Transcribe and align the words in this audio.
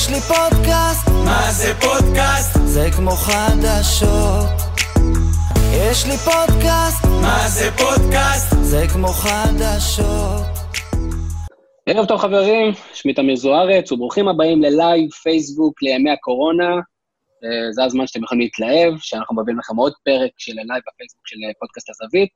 יש 0.00 0.10
לי 0.10 0.20
פודקאסט, 0.20 1.08
מה 1.24 1.52
זה 1.52 1.74
פודקאסט? 1.80 2.58
זה 2.64 2.88
כמו 2.96 3.10
חדשות. 3.10 4.48
יש 5.72 6.06
לי 6.06 6.16
פודקאסט, 6.16 7.04
מה 7.22 7.48
זה 7.48 7.70
פודקאסט? 7.78 8.56
זה 8.62 8.86
כמו 8.92 9.08
חדשות. 9.08 10.46
ערב 11.86 12.06
טוב 12.06 12.20
חברים, 12.20 12.72
שמי 12.94 13.14
תמיר 13.14 13.36
זוארץ, 13.36 13.92
וברוכים 13.92 14.28
הבאים 14.28 14.62
ללייב 14.62 15.10
פייסבוק 15.10 15.82
לימי 15.82 16.10
הקורונה. 16.10 16.70
אה, 17.44 17.72
זה 17.72 17.84
הזמן 17.84 18.06
שאתם 18.06 18.24
יכולים 18.24 18.42
להתלהב, 18.42 18.98
שאנחנו 18.98 19.36
מביאים 19.36 19.58
לכם 19.58 19.76
עוד 19.76 19.92
פרק 20.04 20.30
של 20.38 20.52
לייב 20.52 20.82
בפייסבוק 20.88 21.28
של 21.28 21.36
פודקאסט 21.60 21.90
הזווית, 21.90 22.28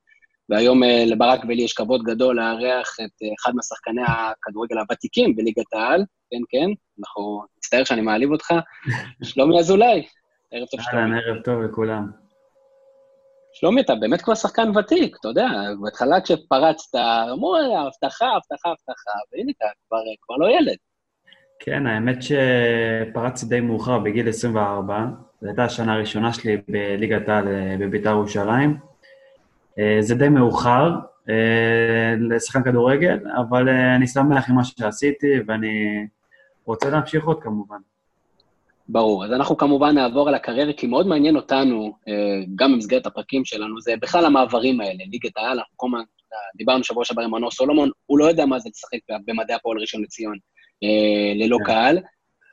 והיום 0.49 0.83
אה, 0.83 1.05
לברק 1.07 1.41
ולי 1.45 1.63
יש 1.63 1.73
כבוד 1.73 2.03
גדול 2.03 2.37
לארח 2.37 2.97
את 3.05 3.23
אה, 3.23 3.29
אחד 3.41 3.53
משחקני 3.57 4.03
הכדורגל 4.07 4.79
הוותיקים 4.79 5.37
בליגת 5.37 5.73
העל, 5.73 6.05
כן, 6.35 6.59
כן, 6.59 6.71
אנחנו, 6.99 7.43
מצטער 7.59 7.85
שאני 7.85 8.01
מעליב 8.01 8.31
אותך, 8.33 8.51
שלומי 9.23 9.59
אזולאי. 9.59 10.07
ערב 10.51 10.67
טוב, 10.71 10.81
שלומי. 10.81 11.03
אהלן, 11.03 11.15
ערב 11.15 11.43
טוב 11.43 11.63
לכולם. 11.63 12.11
שלומי, 13.53 13.81
אתה 13.81 13.95
באמת 13.95 14.23
כבר 14.23 14.35
שחקן 14.35 14.77
ותיק, 14.77 15.17
אתה 15.21 15.29
יודע, 15.29 15.49
בהתחלה 15.83 16.21
כשפרצת, 16.21 16.95
אמרו, 17.33 17.57
הבטחה, 17.57 18.27
הבטחה, 18.27 18.69
הבטחה, 18.69 19.11
והנה 19.33 19.53
אתה 19.57 19.67
כבר, 19.89 19.99
כבר 20.23 20.37
לא 20.37 20.47
ילד. 20.47 20.77
כן, 21.59 21.87
האמת 21.87 22.17
שפרצתי 22.23 23.47
די 23.47 23.61
מאוחר, 23.61 23.99
בגיל 23.99 24.29
24. 24.29 25.07
זו 25.41 25.49
הייתה 25.49 25.65
השנה 25.65 25.95
הראשונה 25.95 26.33
שלי 26.33 26.57
בליגת 26.69 27.29
העל 27.29 27.49
אה, 27.49 27.77
בביתר 27.79 28.11
ירושלים. 28.11 28.77
אה, 29.79 29.97
זה 30.01 30.15
די 30.15 30.29
מאוחר 30.29 30.91
אה, 31.29 32.15
לשחקן 32.19 32.63
כדורגל, 32.63 33.19
אבל 33.37 33.69
אני 33.69 34.07
שמח 34.07 34.51
עם 34.51 34.57
מה 34.57 34.65
שעשיתי, 34.65 35.41
ואני 35.47 36.07
רוצה 36.65 36.91
להמשיך 36.91 37.25
עוד 37.25 37.43
כמובן. 37.43 37.79
ברור. 38.89 39.25
אז 39.25 39.33
אנחנו 39.33 39.57
כמובן 39.57 39.95
נעבור 39.95 40.29
על 40.29 40.35
הקריירה, 40.35 40.73
כי 40.73 40.87
מאוד 40.87 41.07
מעניין 41.07 41.37
אותנו, 41.37 41.97
גם 42.55 42.73
במסגרת 42.73 43.07
הפרקים 43.07 43.45
שלנו, 43.45 43.81
זה 43.81 43.95
בכלל 44.01 44.27
המעברים 44.27 44.81
האלה, 44.81 45.05
ליגת 45.11 45.37
העל, 45.37 45.59
אנחנו 45.59 45.73
כל 45.77 45.87
הזמן, 45.87 46.05
דיברנו 46.57 46.85
שבוע 46.85 47.05
שעבר 47.05 47.23
עם 47.23 47.31
מנור 47.31 47.51
סולומון, 47.51 47.91
הוא 48.07 48.19
לא 48.19 48.25
יודע 48.25 48.47
מה 48.47 48.59
זה 48.59 48.69
לשחק 48.69 48.99
במדעי 49.27 49.57
הפועל 49.57 49.79
ראשון 49.79 50.03
לציון 50.03 50.39
ללא 51.35 51.59
כן. 51.59 51.65
קהל. 51.65 51.99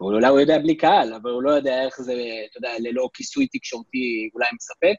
אולי 0.02 0.28
הוא 0.28 0.40
יודע 0.40 0.60
בלי 0.60 0.76
קהל, 0.76 1.14
אבל 1.14 1.32
הוא 1.32 1.44
לא 1.44 1.52
יודע 1.52 1.86
איך 1.86 2.02
זה, 2.02 2.14
אתה 2.50 2.58
יודע, 2.58 2.72
ללא 2.80 3.10
כיסוי 3.14 3.48
תקשורתי 3.48 4.30
אולי 4.34 4.48
מספק. 4.56 4.96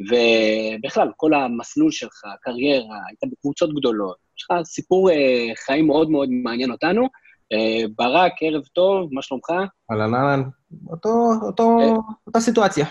ובכלל, 0.00 1.08
כל 1.16 1.34
המסלול 1.34 1.90
שלך, 1.90 2.22
הקריירה, 2.34 2.96
היית 3.08 3.32
בקבוצות 3.32 3.74
גדולות, 3.74 4.16
יש 4.38 4.46
לך 4.50 4.62
סיפור 4.64 5.10
אה, 5.10 5.46
חיים 5.66 5.86
מאוד 5.86 6.10
מאוד 6.10 6.28
מעניין 6.30 6.70
אותנו. 6.70 7.08
אה, 7.54 7.84
ברק, 7.98 8.32
ערב 8.40 8.62
טוב, 8.72 9.08
מה 9.12 9.22
שלומך? 9.22 9.50
אהלן, 9.90 10.14
אהלן. 10.14 10.42
אותו, 10.90 11.08
אותו, 11.42 11.78
אותה 12.26 12.40
סיטואציה. 12.40 12.86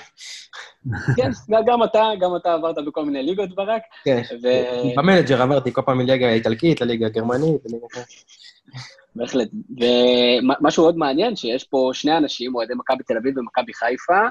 כן, 1.15 1.29
גם 1.65 1.83
אתה, 1.83 2.03
גם 2.19 2.35
אתה 2.35 2.53
עברת 2.53 2.75
בכל 2.87 3.05
מיני 3.05 3.23
ליגות, 3.23 3.55
ברק. 3.55 3.81
כן. 4.05 4.21
במנג'ר 4.95 5.41
עברתי 5.41 5.73
כל 5.73 5.81
פעם 5.81 5.97
מליגה 5.97 6.27
האיטלקית 6.27 6.81
לליגה 6.81 7.05
הגרמנית, 7.05 7.61
לליגה. 7.65 7.87
בהחלט. 9.15 9.49
ומשהו 9.79 10.83
עוד 10.83 10.97
מעניין, 10.97 11.35
שיש 11.35 11.63
פה 11.63 11.89
שני 11.93 12.17
אנשים, 12.17 12.55
אוהדי 12.55 12.73
מכבי 12.73 13.03
תל 13.03 13.17
אביב 13.17 13.37
ומכבי 13.37 13.73
חיפה, 13.73 14.21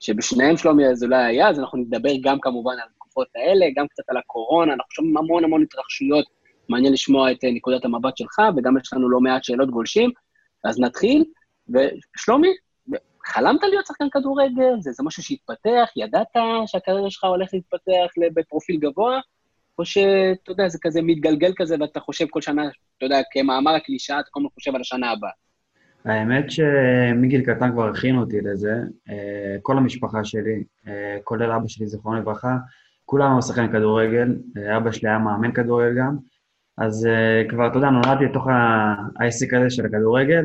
שבשניהם 0.00 0.56
שלומי 0.56 0.86
אזולאי 0.86 1.24
היה, 1.24 1.48
אז 1.48 1.58
אנחנו 1.60 1.78
נדבר 1.78 2.12
גם 2.22 2.38
כמובן 2.42 2.72
על 2.72 2.88
התקופות 2.90 3.28
האלה, 3.36 3.66
גם 3.76 3.86
קצת 3.88 4.02
על 4.08 4.16
הקורונה, 4.16 4.72
אנחנו 4.72 4.90
שומעים 4.90 5.16
המון 5.16 5.44
המון 5.44 5.62
התרחשויות, 5.62 6.24
מעניין 6.68 6.92
לשמוע 6.92 7.32
את 7.32 7.44
אה, 7.44 7.50
נקודת 7.50 7.84
המבט 7.84 8.16
שלך, 8.16 8.38
וגם 8.56 8.76
יש 8.78 8.92
לנו 8.92 9.10
לא 9.10 9.20
מעט 9.20 9.44
שאלות 9.44 9.70
גולשים. 9.70 10.10
אז 10.64 10.80
נתחיל, 10.80 11.24
ושלומי, 11.68 12.48
חלמת 13.26 13.62
להיות 13.62 13.86
שחקן 13.86 14.08
כדורגל? 14.12 14.80
זה, 14.80 14.92
זה 14.92 15.02
משהו 15.02 15.22
שהתפתח? 15.22 15.88
ידעת 15.96 16.26
שהקריירה 16.66 17.10
שלך 17.10 17.24
הולכת 17.24 17.52
להתפתח 17.52 18.12
בפרופיל 18.34 18.76
גבוה? 18.76 19.20
או 19.78 19.84
שאתה 19.84 20.52
יודע, 20.52 20.68
זה 20.68 20.78
כזה 20.82 21.02
מתגלגל 21.02 21.52
כזה, 21.56 21.76
ואתה 21.80 22.00
חושב 22.00 22.26
כל 22.30 22.40
שנה, 22.40 22.62
אתה 22.96 23.06
יודע, 23.06 23.20
כמאמר 23.32 23.74
הקלישאה, 23.74 24.20
אתה 24.20 24.28
כל 24.30 24.40
הזמן 24.40 24.50
חושב 24.54 24.74
על 24.74 24.80
השנה 24.80 25.10
הבאה. 25.10 25.30
האמת 26.04 26.50
שמגיל 26.50 27.40
קטן 27.40 27.72
כבר 27.72 27.88
הכינו 27.88 28.20
אותי 28.20 28.40
לזה. 28.40 28.74
אה, 29.08 29.56
כל 29.62 29.78
המשפחה 29.78 30.24
שלי, 30.24 30.64
אה, 30.88 31.18
כולל 31.24 31.52
אבא 31.52 31.68
שלי, 31.68 31.86
זיכרונו 31.86 32.18
לברכה, 32.20 32.56
כולם 33.04 33.32
היו 33.32 33.42
שחקן 33.42 33.72
כדורגל, 33.72 34.36
אבא 34.76 34.92
שלי 34.92 35.08
היה 35.08 35.18
מאמן 35.18 35.52
כדורגל 35.52 35.98
גם, 35.98 36.16
אז 36.78 37.08
כבר, 37.48 37.66
אתה 37.66 37.78
יודע, 37.78 37.90
נולדתי 37.90 38.24
לתוך 38.24 38.46
העסק 39.16 39.54
הזה 39.54 39.70
של 39.70 39.86
הכדורגל. 39.86 40.44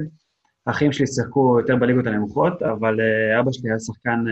האחים 0.67 0.91
שלי 0.91 1.07
שיחקו 1.07 1.57
יותר 1.59 1.75
בליגות 1.75 2.07
הנמוכות, 2.07 2.61
אבל 2.61 2.99
אבא 3.39 3.51
שלי 3.51 3.69
היה 3.69 3.79
שחקן 3.79 4.23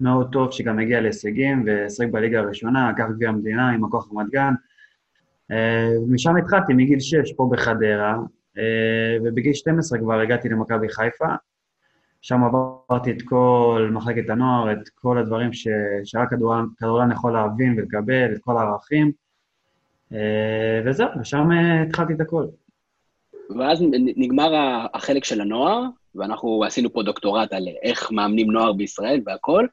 מאוד 0.00 0.32
טוב, 0.32 0.52
שגם 0.52 0.78
הגיע 0.78 1.00
להישגים, 1.00 1.64
ושיחק 1.66 2.10
בליגה 2.10 2.40
הראשונה, 2.40 2.90
לקח 2.90 3.04
גביע 3.14 3.28
המדינה 3.28 3.70
עם 3.70 3.84
הכוח 3.84 4.08
רמת 4.12 4.26
גן. 4.30 4.54
משם 6.08 6.36
התחלתי, 6.36 6.74
מגיל 6.74 7.00
6, 7.00 7.32
פה 7.36 7.48
בחדרה, 7.52 8.16
אה, 8.58 9.16
ובגיל 9.24 9.54
12 9.54 9.98
כבר 9.98 10.20
הגעתי 10.20 10.48
למכבי 10.48 10.88
חיפה. 10.88 11.34
שם 12.22 12.40
עברתי 12.44 13.10
את 13.10 13.22
כל 13.22 13.90
מחלקת 13.92 14.30
הנוער, 14.30 14.72
את 14.72 14.88
כל 14.94 15.18
הדברים. 15.18 15.50
שרק 16.04 16.30
כדורגלן 16.30 17.12
יכול 17.12 17.32
להבין 17.32 17.78
ולקבל, 17.78 18.32
את 18.32 18.38
כל 18.40 18.56
הערכים. 18.56 19.12
אה, 20.12 20.82
וזהו, 20.86 21.08
ושם 21.20 21.52
אה, 21.52 21.82
התחלתי 21.82 22.12
את 22.12 22.20
הכל. 22.20 22.46
ואז 23.58 23.82
נגמר 24.16 24.52
החלק 24.94 25.24
של 25.24 25.40
הנוער, 25.40 25.82
ואנחנו 26.14 26.64
עשינו 26.64 26.92
פה 26.92 27.02
דוקטורט 27.02 27.52
על 27.52 27.68
איך 27.82 28.12
מאמנים 28.12 28.50
נוער 28.50 28.72
בישראל 28.72 29.20
והכול. 29.26 29.68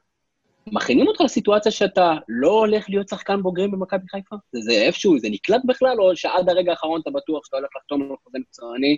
מכינים 0.72 1.06
אותך 1.06 1.20
לסיטואציה 1.20 1.72
שאתה 1.72 2.14
לא 2.28 2.50
הולך 2.50 2.90
להיות 2.90 3.08
שחקן 3.08 3.42
בוגרים 3.42 3.70
במכבי 3.70 4.08
חיפה? 4.10 4.36
זה, 4.52 4.60
זה 4.60 4.72
איפשהו, 4.72 5.18
זה 5.18 5.28
נקלט 5.30 5.60
בכלל, 5.64 6.00
או 6.00 6.16
שעד 6.16 6.48
הרגע 6.48 6.70
האחרון 6.70 7.00
אתה 7.00 7.10
בטוח 7.10 7.44
שאתה 7.44 7.56
הולך 7.56 7.70
לחתום 7.76 8.02
על 8.02 8.16
חוזה 8.24 8.38
מקצועני 8.38 8.96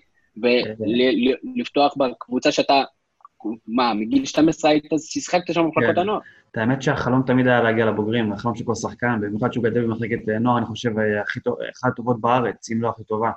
ולפתוח 1.57 1.95
בקבוצה 1.97 2.53
שאתה, 2.53 2.83
מה, 3.67 3.95
מגיל 3.95 4.25
12 4.25 4.71
היית, 4.71 4.85
שיחקת 4.99 5.55
שם 5.55 5.63
במחלקות 5.63 5.95
כן. 5.95 6.01
הנוער? 6.01 6.21
את 6.51 6.57
האמת 6.57 6.83
שהחלום 6.83 7.23
תמיד 7.27 7.47
היה 7.47 7.63
להגיע 7.63 7.87
לבוגרים, 7.87 8.33
החלום 8.33 8.55
של 8.55 8.65
כל 8.65 8.75
שחקן, 8.75 9.21
במיוחד 9.21 9.53
שהוא 9.53 9.65
גדל 9.65 9.85
במחלקת 9.85 10.29
אה, 10.29 10.39
נוער, 10.39 10.59
אני 10.59 10.67
חושב, 10.67 10.99
אה, 10.99 11.23
אחת 11.23 11.93
הטובות 11.93 12.21
בארץ, 12.21 12.71
אם 12.71 12.83
לא 12.83 12.89
הכי 12.89 13.05
טובה. 13.05 13.31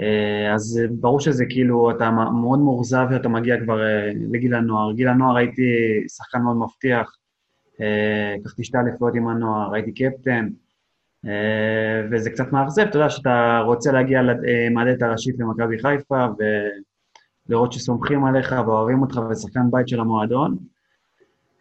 אה, 0.00 0.54
אז 0.54 0.80
ברור 0.90 1.20
שזה 1.20 1.44
כאילו, 1.48 1.90
אתה 1.90 2.10
מאוד 2.10 2.58
מאוכזב 2.58 3.06
שאתה 3.12 3.28
מגיע 3.28 3.60
כבר 3.64 3.80
לגיל 4.32 4.54
הנוער. 4.54 4.92
גיל 4.92 5.08
הנוער 5.08 5.36
הייתי 5.36 5.62
שחקן 6.08 6.38
מאוד 6.38 6.56
מבטיח, 6.56 7.16
לקחתי 8.40 8.64
שתי 8.64 8.78
אליפויות 8.78 9.14
עם 9.14 9.28
הנוער, 9.28 9.74
הייתי 9.74 9.92
קפטן, 9.94 10.48
וזה 12.10 12.30
קצת 12.30 12.52
מאכזב, 12.52 12.82
אתה 12.82 12.96
יודע, 12.96 13.10
שאתה 13.10 13.62
רוצה 13.66 13.92
להגיע 13.92 14.20
למעלית 14.22 15.02
הראשית 15.02 15.34
למכבי 15.38 15.78
חיפה, 15.78 16.26
ולראות 17.48 17.72
שסומכים 17.72 18.24
עליך 18.24 18.54
ואוהבים 18.66 19.02
אותך 19.02 19.20
ושחקן 19.30 19.70
בית 19.70 19.88
של 19.88 20.00
המועדון. 20.00 20.56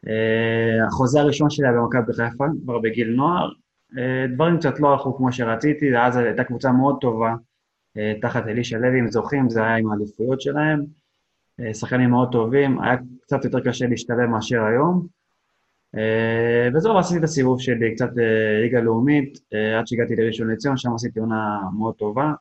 אה, 0.07 0.87
החוזה 0.87 1.21
הראשון 1.21 1.49
שלי 1.49 1.67
היה 1.67 1.77
במכבי 1.77 2.13
חיפה, 2.13 2.45
כבר 2.63 2.79
בגיל 2.79 3.09
נוער. 3.09 3.49
אה, 3.97 4.25
דברים 4.33 4.57
קצת 4.57 4.79
לא 4.79 4.91
הלכו 4.91 5.17
כמו 5.17 5.31
שרציתי, 5.31 5.93
ואז 5.93 6.17
הייתה 6.17 6.43
קבוצה 6.43 6.71
מאוד 6.71 6.97
טובה, 7.01 7.33
אה, 7.97 8.13
תחת 8.21 8.47
אלישע 8.47 8.77
לוי, 8.77 8.99
אם 8.99 9.11
זוכים, 9.11 9.49
זה 9.49 9.63
היה 9.63 9.75
עם 9.75 9.91
האליפויות 9.91 10.41
שלהם. 10.41 10.85
שחקנים 11.73 12.09
מאוד 12.09 12.31
טובים, 12.31 12.81
היה 12.81 12.97
קצת 13.21 13.45
יותר 13.45 13.59
קשה 13.59 13.87
להשתלב 13.87 14.25
מאשר 14.25 14.63
היום. 14.63 15.07
וזהו, 16.75 16.97
עשיתי 16.97 17.19
את 17.19 17.23
הסיבוב 17.23 17.61
שלי, 17.61 17.95
קצת 17.95 18.09
ליגה 18.63 18.81
לאומית, 18.81 19.39
עד 19.79 19.87
שהגעתי 19.87 20.15
לראשון 20.15 20.51
לציון, 20.51 20.77
שם 20.77 20.93
עשיתי 20.93 21.19
עונה 21.19 21.59
מאוד 21.77 21.95
טובה. 21.95 22.33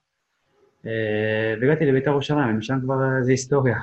אה, 0.87 1.55
והגעתי 1.61 1.87
לבית"ר 1.87 2.11
ירושלים, 2.11 2.55
ומשם 2.55 2.79
כבר 2.83 2.95
אה, 2.95 3.23
זה 3.23 3.31
היסטוריה. 3.31 3.77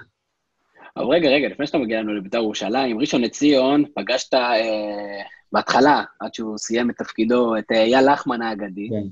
אבל 0.98 1.06
רגע, 1.06 1.30
רגע, 1.30 1.48
לפני 1.48 1.68
שאתה 1.68 1.78
מגיע 1.78 2.00
לנו 2.00 2.14
לבית"ר 2.14 2.38
ירושלים, 2.38 3.00
ראשון 3.00 3.22
לציון, 3.22 3.84
פגשת 3.96 4.34
אה, 4.34 5.22
בהתחלה, 5.52 6.04
עד 6.20 6.34
שהוא 6.34 6.58
סיים 6.58 6.90
את 6.90 6.96
תפקידו, 6.96 7.58
את 7.58 7.72
אה, 7.72 7.84
אייל 7.84 8.12
לחמן 8.12 8.42
האגדי. 8.42 8.90
כן. 8.90 9.08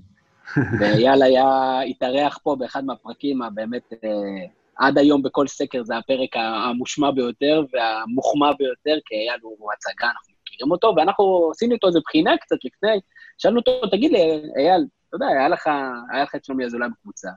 ואייל 0.80 1.22
היה, 1.24 1.80
התארח 1.82 2.40
פה 2.44 2.56
באחד 2.60 2.86
מהפרקים 2.86 3.42
הבאמת, 3.42 3.94
אה, 4.04 4.46
עד 4.76 4.98
היום 4.98 5.24
בכל 5.24 5.48
סקר 5.48 5.84
זה 5.84 5.98
הפרק 5.98 6.30
המושמע 6.36 7.12
ביותר 7.12 7.64
והמוחמא 7.74 8.52
ביותר, 8.60 8.98
כי 9.06 9.16
אייל 9.16 9.40
הוא 9.42 9.72
הצגה, 9.74 10.08
אנחנו 10.08 10.34
מכירים 10.44 10.72
אותו, 10.72 10.94
ואנחנו 10.98 11.52
עשינו 11.52 11.74
איתו 11.74 11.88
איזה 11.88 12.00
בחינה 12.06 12.38
קצת 12.38 12.58
לפני, 12.64 13.00
שאלנו 13.38 13.60
אותו, 13.60 13.88
תגיד 13.92 14.12
לי, 14.12 14.42
אייל, 14.58 14.86
אתה 15.10 15.16
יודע, 15.16 15.28
היה 15.28 15.50
לך, 15.50 15.68
היה 16.12 16.24
לך 16.24 16.36
את 16.36 16.46
שלומי 16.46 16.66
אזולאי 16.66 16.90
בקבוצה, 16.90 17.30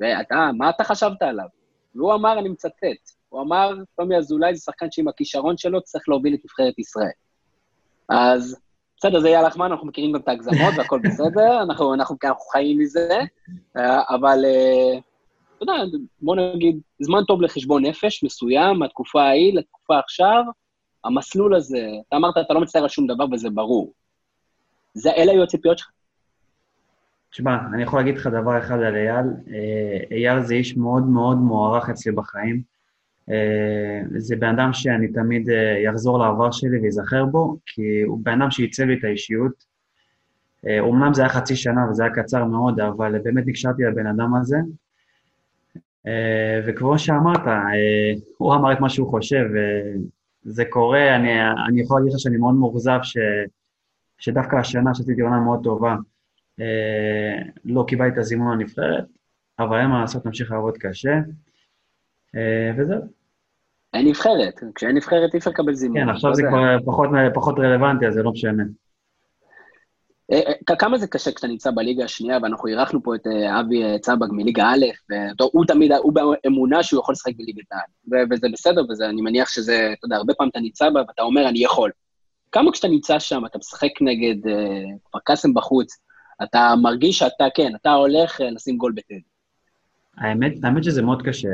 ואתה, 0.00 0.50
מה 0.58 0.70
אתה 0.70 0.84
חשבת 0.84 1.22
עליו? 1.22 1.46
והוא 1.94 2.14
אמר, 2.14 2.38
אני 2.38 2.48
מצטט, 2.48 3.10
הוא 3.28 3.42
אמר, 3.42 3.74
שלומי 3.96 4.16
אזולאי 4.16 4.54
זה 4.54 4.60
שחקן 4.60 4.86
שעם 4.90 5.08
הכישרון 5.08 5.56
שלו 5.56 5.82
צריך 5.82 6.08
להוביל 6.08 6.34
את 6.34 6.40
נבחרת 6.44 6.78
ישראל. 6.78 7.10
אז 8.08 8.56
בסדר, 8.96 9.20
זה 9.20 9.28
אייל 9.28 9.46
לחמן, 9.46 9.70
אנחנו 9.70 9.86
מכירים 9.86 10.12
גם 10.12 10.20
את 10.20 10.28
ההגזמות 10.28 10.74
והכל 10.76 11.00
בסדר, 11.04 11.58
אנחנו, 11.62 11.94
אנחנו, 11.94 12.16
אנחנו 12.20 12.40
חיים 12.52 12.78
מזה, 12.78 13.20
אה, 13.76 14.02
אבל 14.14 14.44
אה, 14.44 14.98
אתה 15.56 15.62
יודע, 15.62 15.98
בוא 16.22 16.36
נגיד, 16.36 16.80
זמן 17.00 17.24
טוב 17.24 17.42
לחשבון 17.42 17.86
נפש 17.86 18.24
מסוים, 18.24 18.78
מהתקופה 18.78 19.22
ההיא 19.22 19.54
לתקופה 19.54 19.98
עכשיו, 19.98 20.44
המסלול 21.04 21.54
הזה, 21.54 21.86
אתה 22.08 22.16
אמרת, 22.16 22.34
אתה 22.38 22.54
לא 22.54 22.60
מצטער 22.60 22.82
על 22.82 22.88
שום 22.88 23.06
דבר 23.06 23.24
וזה 23.32 23.50
ברור. 23.50 23.92
זה, 24.94 25.10
אלה 25.10 25.32
היו 25.32 25.42
הציפיות 25.42 25.78
שלך. 25.78 25.88
תשמע, 27.30 27.58
אני 27.74 27.82
יכול 27.82 27.98
להגיד 27.98 28.16
לך 28.16 28.26
דבר 28.26 28.58
אחד 28.58 28.80
על 28.80 28.96
אייל. 28.96 29.26
אה, 29.50 30.16
אייל 30.16 30.42
זה 30.42 30.54
איש 30.54 30.76
מאוד 30.76 31.08
מאוד 31.08 31.38
מוערך 31.38 31.90
אצלי 31.90 32.12
בחיים. 32.12 32.62
אה, 33.30 34.00
זה 34.16 34.36
בן 34.36 34.48
אדם 34.48 34.72
שאני 34.72 35.08
תמיד 35.08 35.50
אה, 35.50 35.78
יחזור 35.84 36.18
לעבר 36.18 36.50
שלי 36.50 36.80
ואזכר 36.82 37.24
בו, 37.24 37.56
כי 37.66 38.02
הוא 38.02 38.18
בן 38.22 38.42
אדם 38.42 38.50
שעיצב 38.50 38.82
לי 38.82 38.94
את 38.94 39.04
האישיות. 39.04 39.78
אומנם 40.80 41.14
זה 41.14 41.22
היה 41.22 41.28
חצי 41.28 41.56
שנה 41.56 41.90
וזה 41.90 42.04
היה 42.04 42.12
קצר 42.14 42.44
מאוד, 42.44 42.80
אבל 42.80 43.18
באמת 43.18 43.46
נקשרתי 43.46 43.82
לבן 43.82 44.06
אדם 44.06 44.34
הזה. 44.34 44.56
וכמו 46.66 46.98
שאמרת, 46.98 47.40
הוא 48.38 48.54
אמר 48.54 48.72
את 48.72 48.80
מה 48.80 48.88
שהוא 48.88 49.10
חושב, 49.10 49.44
זה 50.42 50.64
קורה, 50.64 51.16
אני, 51.16 51.50
אני 51.68 51.80
יכול 51.80 52.00
להגיד 52.00 52.12
לך 52.12 52.20
שאני 52.20 52.36
מאוד 52.36 52.54
מאוכזב 52.54 52.98
ש, 53.02 53.16
שדווקא 54.18 54.56
השנה 54.56 54.94
שעשיתי 54.94 55.20
עונה 55.20 55.40
מאוד 55.40 55.60
טובה, 55.64 55.96
לא 57.64 57.84
קיבלתי 57.88 58.12
את 58.12 58.18
הזימון 58.18 58.58
לנבחרת, 58.58 59.04
אבל 59.58 59.80
אין 59.80 59.86
מה 59.86 60.00
לעשות, 60.00 60.26
נמשיך 60.26 60.50
לעבוד 60.50 60.78
קשה, 60.78 61.14
אה, 62.36 62.70
וזהו. 62.78 63.00
אין 63.94 64.06
נבחרת, 64.06 64.60
כשאין 64.74 64.96
נבחרת 64.96 65.34
אי 65.34 65.38
אפשר 65.38 65.50
לקבל 65.50 65.74
זימון. 65.74 66.00
כן, 66.00 66.08
עכשיו 66.08 66.34
זה 66.34 66.42
כבר 66.48 66.76
פחות, 66.84 67.08
פחות 67.34 67.58
רלוונטי, 67.58 68.06
אז 68.06 68.14
זה 68.14 68.22
לא 68.22 68.32
משנה. 68.32 68.62
אה, 70.32 70.76
כמה 70.78 70.98
זה 70.98 71.06
קשה 71.06 71.32
כשאתה 71.32 71.46
נמצא 71.46 71.70
בליגה 71.70 72.04
השנייה, 72.04 72.38
ואנחנו 72.42 72.68
אירחנו 72.68 73.02
פה 73.02 73.14
את 73.14 73.26
אבי 73.60 73.98
צבג 74.00 74.26
מליגה 74.30 74.64
א', 74.64 75.14
והוא 75.40 75.64
תמיד, 75.64 75.92
הוא 75.92 76.12
באמונה 76.12 76.82
שהוא 76.82 77.00
יכול 77.00 77.12
לשחק 77.12 77.32
בליגת 77.36 77.64
העל, 77.72 78.26
וזה 78.30 78.46
בסדר, 78.52 78.82
ואני 79.00 79.22
מניח 79.22 79.48
שזה, 79.48 79.90
אתה 79.98 80.06
יודע, 80.06 80.16
הרבה 80.16 80.34
פעמים 80.34 80.50
אתה 80.50 80.60
נמצא 80.60 80.90
בה 80.90 81.00
ואתה 81.08 81.22
אומר, 81.22 81.48
אני 81.48 81.64
יכול. 81.64 81.90
כמה 82.52 82.72
כשאתה 82.72 82.88
נמצא 82.88 83.18
שם, 83.18 83.46
אתה 83.46 83.58
משחק 83.58 83.90
נגד 84.00 84.50
כפר 85.04 85.18
קאסם 85.24 85.54
בחוץ, 85.54 85.98
אתה 86.42 86.74
מרגיש 86.82 87.18
שאתה, 87.18 87.44
כן, 87.54 87.72
אתה 87.80 87.92
הולך 87.92 88.40
אה, 88.40 88.50
לשים 88.50 88.76
גול 88.76 88.92
בטדי. 88.92 89.20
האמת, 90.16 90.52
האמת 90.64 90.84
שזה 90.84 91.02
מאוד 91.02 91.22
קשה. 91.22 91.48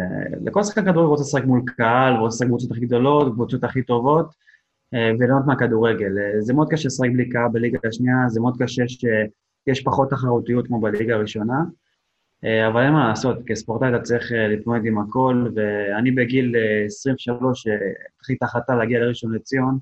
לכל 0.45 0.63
שחקן 0.63 0.85
כדורגל 0.85 1.09
רוצה 1.09 1.23
לשחק 1.23 1.45
מול 1.45 1.63
קהל, 1.67 2.17
רוצה 2.17 2.35
לשחק 2.35 2.47
בקבוצות 2.47 2.71
הכי 2.71 2.81
גדולות, 2.81 3.33
בקבוצות 3.33 3.65
הכי 3.65 3.83
טובות, 3.83 4.27
אה, 4.95 5.11
וליהנות 5.19 5.47
מהכדורגל. 5.47 6.19
אה, 6.19 6.41
זה 6.41 6.55
מאוד 6.55 6.69
קשה 6.71 6.87
לשחק 6.87 7.09
בלי 7.13 7.29
קהל 7.29 7.49
בליגה 7.53 7.79
השנייה, 7.89 8.17
זה 8.29 8.41
מאוד 8.41 8.55
קשה 8.59 8.83
שיש 8.89 9.83
פחות 9.85 10.11
תחרותיות 10.11 10.67
כמו 10.67 10.81
בליגה 10.81 11.15
הראשונה, 11.15 11.59
אבל 12.69 12.83
אין 12.83 12.93
מה 12.93 13.09
לעשות, 13.09 13.39
כספורטאי 13.47 13.89
אתה 13.89 14.03
צריך 14.03 14.33
להתמודד 14.35 14.87
עם 14.87 14.99
הכל, 14.99 15.49
ואני 15.55 16.11
בגיל 16.11 16.55
23, 16.87 17.67
התחיל 18.19 18.37
את 18.37 18.43
להגיע 18.79 19.01
לראשון 19.01 19.35
לציון, 19.35 19.79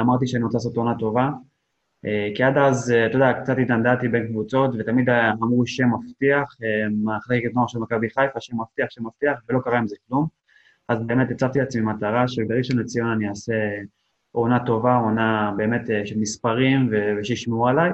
אמרתי 0.00 0.26
שאני 0.26 0.44
רוצה 0.44 0.56
לעשות 0.56 0.76
עונה 0.76 0.94
טובה, 0.98 1.30
כי 2.34 2.42
עד 2.42 2.58
אז, 2.58 2.90
אה, 2.90 3.06
אתה 3.06 3.16
יודע, 3.16 3.32
קצת 3.32 3.58
התנדדתי 3.62 4.08
בין 4.08 4.26
קבוצות, 4.26 4.70
ותמיד 4.78 5.10
אמרו 5.10 5.66
שם 5.66 5.88
מבטיח, 5.94 6.56
אה, 6.62 6.88
מחלקת 7.04 7.54
נוער 7.54 7.66
של 7.66 7.78
מכבי 7.78 8.10
חיפה, 8.10 8.40
שם 8.40 8.56
מבטיח, 8.60 8.90
שם 8.90 9.06
מבטיח, 9.06 9.38
ולא 9.48 9.60
קרה 9.64 9.78
עם 9.78 9.88
זה 9.88 9.96
כלום. 10.08 10.26
אז 10.88 11.06
באמת 11.06 11.30
הצבתי 11.30 11.58
לעצמי 11.58 11.82
מטרה 11.82 12.28
שבראשון 12.28 12.78
לציון 12.78 13.08
אני 13.08 13.28
אעשה 13.28 13.54
עונה 14.32 14.64
טובה, 14.66 14.96
עונה 14.96 15.52
באמת 15.56 15.82
של 16.04 16.18
מספרים 16.18 16.90
ושישמעו 17.18 17.68
עליי. 17.68 17.90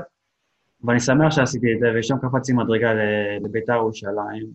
ואני 0.85 1.01
שמח 1.01 1.31
שעשיתי 1.31 1.75
את 1.75 1.79
זה, 1.81 1.87
ושם 1.99 2.17
קפצתי 2.23 2.53
מדרגה 2.53 2.93
לביתר 3.41 3.75
ירושלים. 3.75 4.47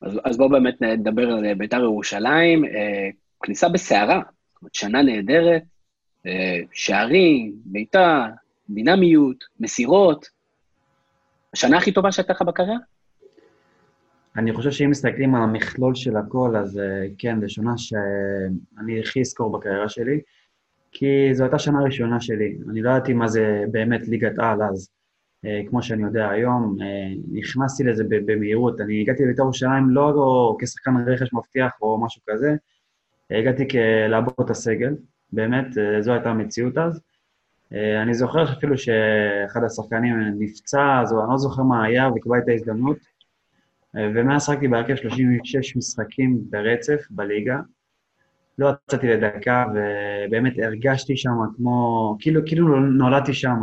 אז, 0.00 0.20
אז 0.24 0.36
בואו 0.36 0.48
באמת 0.48 0.82
נדבר 0.82 1.30
על 1.30 1.54
ביתר 1.54 1.80
ירושלים. 1.80 2.64
כניסה 3.42 3.68
בסערה, 3.68 4.22
שנה 4.72 5.02
נהדרת, 5.02 5.62
אה, 5.62 5.66
שערים, 6.72 7.52
בעיטה, 7.64 8.28
דינמיות, 8.70 9.44
מסירות. 9.60 10.26
השנה 11.52 11.78
הכי 11.78 11.92
טובה 11.92 12.12
שהייתה 12.12 12.32
לך 12.32 12.42
בקריירה? 12.42 12.76
אני 14.36 14.52
חושב 14.52 14.70
שאם 14.70 14.90
מסתכלים 14.90 15.34
על 15.34 15.42
המכלול 15.42 15.94
של 15.94 16.16
הכל, 16.16 16.56
אז 16.56 16.78
אה, 16.78 17.06
כן, 17.18 17.40
זו 17.40 17.48
שנה 17.48 17.78
שאני 17.78 19.00
הכי 19.00 19.20
אזכור 19.20 19.52
בקריירה 19.52 19.88
שלי, 19.88 20.20
כי 20.92 21.34
זו 21.34 21.44
הייתה 21.44 21.58
שנה 21.58 21.82
ראשונה 21.82 22.20
שלי. 22.20 22.56
אני 22.70 22.82
לא 22.82 22.90
ידעתי 22.90 23.12
מה 23.12 23.28
זה 23.28 23.64
באמת 23.70 24.08
ליגת 24.08 24.38
על 24.38 24.62
אז, 24.62 24.90
אה, 25.44 25.60
כמו 25.70 25.82
שאני 25.82 26.02
יודע 26.02 26.28
היום. 26.30 26.76
נכנסתי 27.32 27.84
לזה 27.84 28.04
במהירות. 28.08 28.80
אני 28.80 29.00
הגעתי 29.00 29.22
לבית"ר 29.22 29.42
ירושלים 29.42 29.90
לא, 29.90 30.56
כשחקן 30.60 30.90
רכש 31.06 31.32
מבטיח 31.32 31.72
או 31.82 32.04
משהו 32.04 32.22
כזה, 32.26 32.54
הגעתי 33.30 33.66
לעבוד 34.08 34.34
את 34.44 34.50
הסגל, 34.50 34.94
באמת, 35.32 35.78
אה, 35.78 36.02
זו 36.02 36.12
הייתה 36.12 36.30
המציאות 36.30 36.78
אז. 36.78 37.00
אה, 37.72 38.02
אני 38.02 38.14
זוכר 38.14 38.52
אפילו 38.52 38.78
שאחד 38.78 39.64
השחקנים 39.64 40.14
נפצע, 40.38 41.00
אז 41.02 41.12
אני 41.12 41.30
לא 41.30 41.38
זוכר 41.38 41.62
מה 41.62 41.84
היה, 41.84 42.08
וקיבל 42.08 42.38
את 42.38 42.48
ההזדמנות. 42.48 42.96
אה, 43.96 44.08
ומאז 44.14 44.44
שחקתי 44.44 44.68
בהרכב 44.68 44.96
36 44.96 45.76
משחקים 45.76 46.38
ברצף 46.50 47.06
בליגה. 47.10 47.58
לא 48.58 48.70
יצאתי 48.88 49.06
לדקה, 49.06 49.64
ובאמת 49.74 50.52
הרגשתי 50.62 51.16
שם 51.16 51.30
כמו, 51.56 52.16
כאילו, 52.20 52.40
כאילו 52.46 52.80
נולדתי 52.80 53.34
שם. 53.34 53.56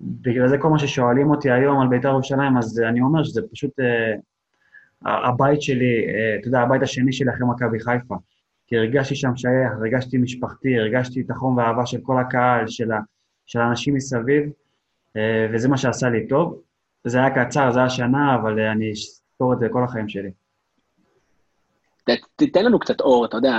בגלל 0.00 0.48
זה 0.48 0.58
כל 0.58 0.70
מה 0.70 0.78
ששואלים 0.78 1.30
אותי 1.30 1.50
היום 1.50 1.80
על 1.80 1.88
בית"ר 1.88 2.08
ירושלים, 2.08 2.56
אז 2.56 2.80
אני 2.80 3.00
אומר 3.00 3.24
שזה 3.24 3.40
פשוט 3.52 3.70
uh, 3.80 5.08
הבית 5.08 5.62
שלי, 5.62 6.06
uh, 6.06 6.40
אתה 6.40 6.48
יודע, 6.48 6.60
הבית 6.60 6.82
השני 6.82 7.12
שלי 7.12 7.30
אחרי 7.30 7.46
מכבי 7.50 7.80
חיפה. 7.80 8.14
כי 8.66 8.76
הרגשתי 8.76 9.14
שם 9.14 9.36
שייך, 9.36 9.72
הרגשתי 9.80 10.18
משפחתי, 10.18 10.78
הרגשתי 10.78 11.20
את 11.20 11.30
החום 11.30 11.56
והאהבה 11.56 11.86
של 11.86 11.98
כל 12.02 12.20
הקהל, 12.20 12.68
של, 12.68 12.92
ה, 12.92 12.98
של 13.46 13.60
האנשים 13.60 13.94
מסביב, 13.94 14.42
אה, 15.16 15.46
וזה 15.52 15.68
מה 15.68 15.76
שעשה 15.76 16.08
לי 16.08 16.28
טוב. 16.28 16.62
זה 17.04 17.18
היה 17.18 17.44
קצר, 17.44 17.72
זה 17.72 17.78
היה 17.78 17.90
שנה, 17.90 18.34
אבל 18.34 18.60
אה, 18.60 18.72
אני 18.72 18.90
אזכור 18.90 19.52
את 19.52 19.58
זה 19.58 19.66
כל 19.70 19.84
החיים 19.84 20.08
שלי. 20.08 20.30
תתן 22.36 22.64
לנו 22.64 22.78
קצת 22.78 23.00
אור, 23.00 23.24
אתה 23.24 23.36
יודע, 23.36 23.54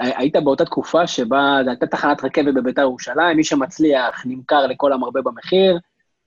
היית 0.00 0.36
באותה 0.36 0.64
תקופה 0.64 1.06
שבה 1.06 1.58
הייתה 1.66 1.86
תחנת 1.86 2.24
רכבת 2.24 2.54
בביתר 2.54 2.82
ירושלים, 2.82 3.36
מי 3.36 3.44
שמצליח 3.44 4.26
נמכר 4.26 4.66
לכל 4.66 4.92
המרבה 4.92 5.22
במחיר, 5.22 5.78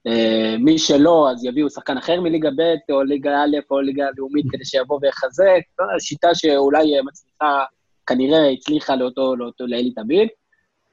אה, 0.07 0.55
מי 0.59 0.79
שלא, 0.79 1.29
אז 1.31 1.45
יביאו 1.45 1.69
שחקן 1.69 1.97
אחר 1.97 2.21
מליגה 2.21 2.49
ב' 2.49 2.91
או 2.91 3.03
ליגה 3.03 3.43
א' 3.43 3.57
או 3.71 3.81
ליגה 3.81 4.05
לאומית 4.17 4.45
כדי 4.51 4.65
שיבוא 4.65 4.99
ויחזק, 5.01 5.61
שיטה 5.99 6.35
שאולי 6.35 7.01
מצליחה 7.01 7.63
כנראה 8.07 8.49
הצליחה 8.49 8.95
לאותו, 8.95 9.35
לאותו, 9.35 9.67
לאלי 9.67 9.91
תביב. 9.91 10.27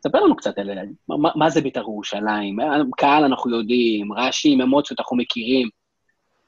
ספר 0.02 0.20
לנו 0.20 0.36
קצת 0.36 0.58
על 0.58 0.70
מה, 1.08 1.30
מה 1.34 1.50
זה 1.50 1.60
בית"ר 1.60 1.80
ירושלים, 1.80 2.56
קהל 2.96 3.24
אנחנו 3.24 3.58
יודעים, 3.58 4.12
רעשים, 4.12 4.60
אמוציות 4.60 5.00
אנחנו 5.00 5.16
מכירים, 5.16 5.68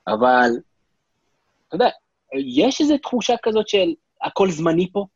אבל, 0.09 0.51
אתה 1.69 1.77
יודע, 1.77 1.89
יש 2.35 2.81
איזו 2.81 2.99
תחושה 2.99 3.35
כזאת 3.43 3.69
של 3.69 3.95
הכל 4.23 4.51
זמני 4.51 4.93
פה, 4.93 5.07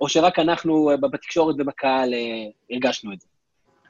או 0.00 0.08
שרק 0.08 0.38
אנחנו 0.38 0.90
בתקשורת 1.00 1.56
ובקהל 1.58 2.14
אה, 2.14 2.18
הרגשנו 2.70 3.12
את 3.12 3.20
זה? 3.20 3.26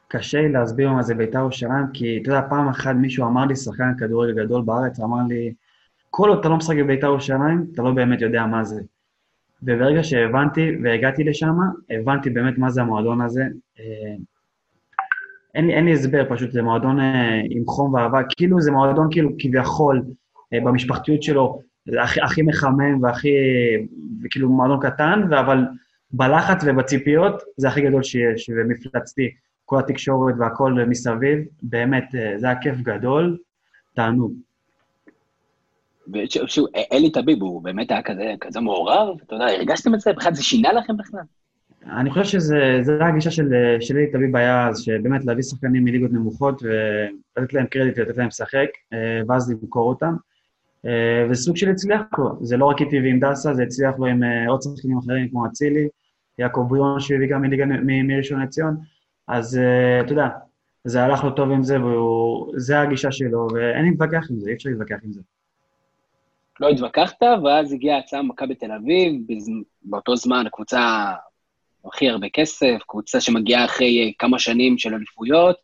קשה 0.09 0.41
לי 0.41 0.53
להסביר 0.53 0.91
מה 0.91 1.03
זה 1.03 1.15
בית"ר 1.15 1.39
ירושלים, 1.39 1.87
כי 1.95 2.19
אתה 2.23 2.31
יודע, 2.31 2.41
פעם 2.49 2.69
אחת 2.69 2.95
מישהו 2.95 3.27
אמר 3.27 3.45
לי, 3.45 3.57
שחקן 3.57 3.93
כדורגל 3.99 4.45
גדול 4.45 4.63
בארץ, 4.63 5.01
אמר 5.01 5.19
לי, 5.29 5.53
כל 6.11 6.29
עוד 6.29 6.39
אתה 6.39 6.49
לא 6.49 6.57
משחק 6.57 6.77
בבית"ר 6.77 7.07
ירושלים, 7.07 7.67
אתה 7.75 7.83
לא 7.83 7.91
באמת 7.91 8.21
יודע 8.21 8.47
מה 8.47 8.65
זה. 8.65 8.81
וברגע 9.63 10.03
שהבנתי 10.03 10.71
והגעתי 10.83 11.25
לשם, 11.25 11.55
הבנתי 11.91 12.31
באמת 12.31 12.59
מה 12.59 12.71
זה 12.71 12.83
המועדון 12.83 13.21
הזה. 13.21 13.43
אה, 13.81 14.15
אין 15.55 15.67
לי, 15.67 15.75
אין 15.75 15.85
לי 15.85 15.93
הסבר, 15.93 16.25
פשוט 16.29 16.53
זה 16.53 16.63
מועדון 16.63 17.01
אה, 17.01 17.41
עם 17.51 17.67
חום 17.67 17.95
ואהבה, 17.95 18.21
כאילו 18.37 18.61
זה 18.61 18.71
מועדון 18.71 19.09
כאילו 19.11 19.31
כביכול, 19.39 20.03
אה, 20.53 20.59
במשפחתיות 20.61 21.23
שלו, 21.23 21.61
זה 21.87 22.03
הכי, 22.03 22.21
הכי 22.21 22.43
מחמם 22.43 23.03
והכי, 23.03 23.29
כאילו 24.31 24.49
מועדון 24.49 24.81
קטן, 24.81 25.33
אבל 25.41 25.59
בלחץ 26.11 26.65
ובציפיות 26.67 27.43
זה 27.57 27.69
הכי 27.69 27.81
גדול 27.81 28.03
שיש, 28.03 28.51
ומפלצתי, 28.57 29.31
כל 29.65 29.79
התקשורת 29.79 30.35
והכל 30.39 30.73
מסביב, 30.89 31.39
באמת, 31.63 32.05
זה 32.37 32.47
היה 32.47 32.61
כיף 32.61 32.77
גדול, 32.81 33.39
תענוג. 33.95 34.33
ושוב, 36.13 36.67
אלי 36.93 37.11
טביב 37.11 37.43
הוא 37.43 37.63
באמת 37.63 37.91
היה 37.91 38.03
כזה, 38.03 38.35
כזה 38.41 38.61
מעורב, 38.61 39.17
אתה 39.27 39.35
יודע, 39.35 39.47
הרגשתם 39.47 39.95
את 39.95 40.01
זה? 40.01 40.13
בכלל 40.13 40.35
זה 40.35 40.43
שינה 40.43 40.73
לכם 40.73 40.97
בכלל? 40.97 41.21
אני 41.87 42.11
חושב 42.11 42.25
שזה 42.25 42.99
הגישה 43.01 43.31
של, 43.31 43.49
של 43.81 43.97
אלי 43.97 44.13
טביב 44.13 44.37
היה 44.37 44.69
אז, 44.69 44.81
שבאמת 44.81 45.25
להביא 45.25 45.43
שחקנים 45.43 45.85
מליגות 45.85 46.13
נמוכות 46.13 46.63
ולתת 46.63 47.53
להם 47.53 47.67
קרדיט 47.67 47.99
ולתת 47.99 48.17
להם 48.17 48.27
לשחק, 48.29 48.69
אה, 48.93 49.21
ואז 49.29 49.51
למכור 49.51 49.89
אותם. 49.89 50.15
אה, 50.87 51.27
וזה 51.31 51.43
סוג 51.43 51.57
של 51.57 51.71
הצליח 51.71 52.01
לו, 52.19 52.39
זה 52.41 52.57
לא 52.57 52.65
רק 52.65 52.81
איתי 52.81 53.01
ועם 53.01 53.21
דסה, 53.21 53.55
זה 53.55 53.63
הצליח 53.63 53.95
לו 53.99 54.07
עם 54.07 54.23
אה, 54.23 54.49
עוד 54.49 54.63
שחקנים 54.63 54.99
אחרים 54.99 55.29
כמו 55.29 55.47
אצילי, 55.47 55.89
יעקב 56.39 56.67
בריון 56.69 57.01
שהביא 57.01 57.29
גם 57.29 57.43
מליגה 57.43 57.65
מראשון 58.05 58.43
לציון, 58.43 58.77
אז 59.29 59.61
אתה 60.05 60.13
יודע, 60.13 60.29
זה 60.85 61.03
הלך 61.03 61.25
לו 61.25 61.31
טוב 61.31 61.51
עם 61.51 61.63
זה, 61.63 61.77
וזה 61.85 62.81
הגישה 62.81 63.13
שלו, 63.13 63.49
ואין 63.55 63.85
להתווכח 63.85 64.27
עם 64.31 64.41
זה, 64.41 64.51
אי 64.51 64.55
אפשר 64.55 64.71
להתווכח 64.71 64.97
עם 65.05 65.13
זה. 65.13 65.21
לא 66.61 66.69
התווכחת, 66.69 67.23
ואז 67.45 67.73
הגיעה 67.73 67.99
הצעה 67.99 68.23
ממכבי 68.23 68.55
תל 68.55 68.73
אביב, 68.73 69.13
בז- 69.29 69.51
באותו 69.83 70.17
זמן 70.17 70.47
הקבוצה 70.47 71.05
הכי 71.85 72.09
הרבה 72.09 72.27
כסף, 72.33 72.77
קבוצה 72.87 73.21
שמגיעה 73.21 73.65
אחרי 73.65 74.05
אה, 74.05 74.11
כמה 74.19 74.39
שנים 74.39 74.79
של 74.79 74.95
אליפויות. 74.95 75.57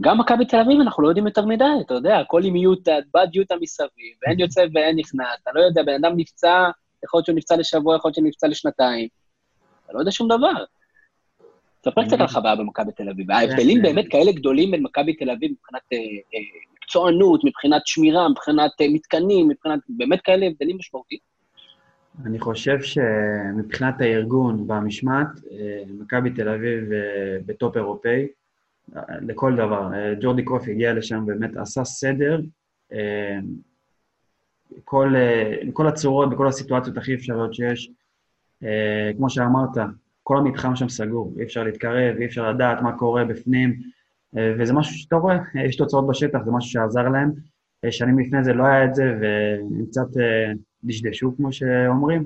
גם 0.00 0.20
מכבי 0.20 0.44
תל 0.44 0.56
אביב, 0.60 0.80
אנחנו 0.80 1.02
לא 1.02 1.08
יודעים 1.08 1.26
יותר 1.26 1.44
מדי, 1.46 1.64
אתה 1.86 1.94
יודע, 1.94 2.18
הכל 2.18 2.44
עם 2.44 2.56
יוטה, 2.56 2.92
בד 3.14 3.28
יוטה 3.34 3.54
מסביב, 3.60 4.16
ואין 4.22 4.40
יוצא 4.40 4.64
ואין 4.74 4.96
נכנס, 4.98 5.26
אתה 5.42 5.50
לא 5.54 5.60
יודע, 5.60 5.82
בן 5.82 6.04
אדם 6.04 6.12
נפצע, 6.16 6.70
יכול 7.04 7.18
להיות 7.18 7.26
שהוא 7.26 7.36
נפצע 7.36 7.56
לשבוע, 7.56 7.96
יכול 7.96 8.08
להיות 8.08 8.14
שהוא 8.14 8.26
נפצע 8.28 8.48
לשנתיים. 8.48 9.08
אתה 9.84 9.92
לא 9.92 9.98
יודע 9.98 10.10
שום 10.10 10.28
דבר. 10.28 10.64
ספר 11.84 12.04
קצת 12.04 12.12
על 12.12 12.22
החוויה 12.22 12.56
במכבי 12.56 12.92
תל 12.92 13.08
אביב. 13.08 13.30
ההבדלים. 13.30 13.82
באמת 13.82 14.04
כאלה 14.10 14.32
גדולים 14.32 14.70
בין 14.70 14.82
מכבי 14.82 15.14
תל 15.14 15.30
אביב 15.30 15.50
מבחינת 15.52 15.82
אה, 15.92 15.98
אה, 15.98 16.40
מקצוענות, 16.90 17.40
מבחינת 17.44 17.82
שמירה, 17.84 18.28
מבחינת 18.28 18.70
אה, 18.80 18.86
מתקנים, 18.88 19.48
מבחינת 19.48 19.80
באמת 19.88 20.20
כאלה 20.20 20.46
הבדלים 20.46 20.76
משמעותיים. 20.76 21.20
אני 22.26 22.38
חושב 22.38 22.78
שמבחינת 22.82 24.00
הארגון 24.00 24.64
והמשמעת, 24.68 25.26
אה, 25.52 25.82
מכבי 26.00 26.30
תל 26.30 26.48
אביב 26.48 26.92
אה, 26.92 27.38
בטופ 27.46 27.76
אירופאי, 27.76 28.26
לכל 29.20 29.56
דבר. 29.56 29.90
ג'ורדי 30.20 30.44
קרוף 30.44 30.68
הגיע 30.68 30.94
לשם, 30.94 31.26
באמת 31.26 31.56
עשה 31.56 31.84
סדר, 31.84 32.40
כל, 34.84 35.14
בכל 35.68 35.86
הצורות, 35.86 36.30
בכל 36.30 36.48
הסיטואציות 36.48 36.96
הכי 36.96 37.14
אפשריות 37.14 37.54
שיש. 37.54 37.90
כמו 39.16 39.30
שאמרת, 39.30 39.70
כל 40.22 40.38
המתחם 40.38 40.76
שם 40.76 40.88
סגור, 40.88 41.34
אי 41.38 41.44
אפשר 41.44 41.64
להתקרב, 41.64 42.16
אי 42.16 42.26
אפשר 42.26 42.52
לדעת 42.52 42.82
מה 42.82 42.98
קורה 42.98 43.24
בפנים, 43.24 43.80
וזה 44.34 44.72
משהו 44.72 44.94
שאתה 44.94 45.16
רואה, 45.16 45.36
אה, 45.56 45.64
יש 45.64 45.76
תוצאות 45.76 46.06
בשטח, 46.08 46.38
זה 46.44 46.50
משהו 46.50 46.70
שעזר 46.70 47.08
להם. 47.08 47.32
אה, 47.84 47.92
שנים 47.92 48.18
לפני 48.18 48.44
זה 48.44 48.52
לא 48.52 48.64
היה 48.64 48.84
את 48.84 48.94
זה, 48.94 49.04
והם 49.20 49.86
קצת 49.86 50.16
אה, 50.16 50.52
דשדשו, 50.84 51.36
כמו 51.36 51.52
שאומרים. 51.52 52.24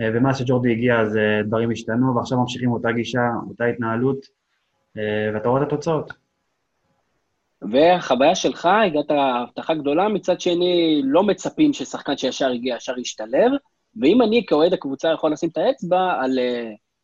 אה, 0.00 0.08
ומאז 0.14 0.38
שג'ורדי 0.38 0.72
הגיע, 0.72 1.00
אז 1.00 1.16
אה, 1.16 1.42
דברים 1.42 1.70
השתנו, 1.70 2.16
ועכשיו 2.16 2.40
ממשיכים 2.40 2.72
אותה 2.72 2.92
גישה, 2.92 3.20
אותה 3.48 3.64
התנהלות, 3.64 4.18
אה, 4.96 5.30
ואתה 5.34 5.48
רואה 5.48 5.62
את 5.62 5.66
התוצאות. 5.66 6.12
והחוויה 7.62 8.34
שלך, 8.34 8.68
הגעת 8.86 9.10
הבטחה 9.10 9.74
גדולה, 9.74 10.08
מצד 10.08 10.40
שני, 10.40 11.02
לא 11.04 11.22
מצפים 11.22 11.72
ששחקן 11.72 12.16
שישר 12.16 12.50
הגיע, 12.50 12.76
ישר 12.76 12.98
ישתלב, 12.98 13.52
ואם 14.00 14.22
אני 14.22 14.44
כאוהד 14.46 14.72
הקבוצה 14.72 15.12
יכול 15.12 15.32
לשים 15.32 15.48
את 15.48 15.58
האצבע 15.58 16.12
על 16.20 16.38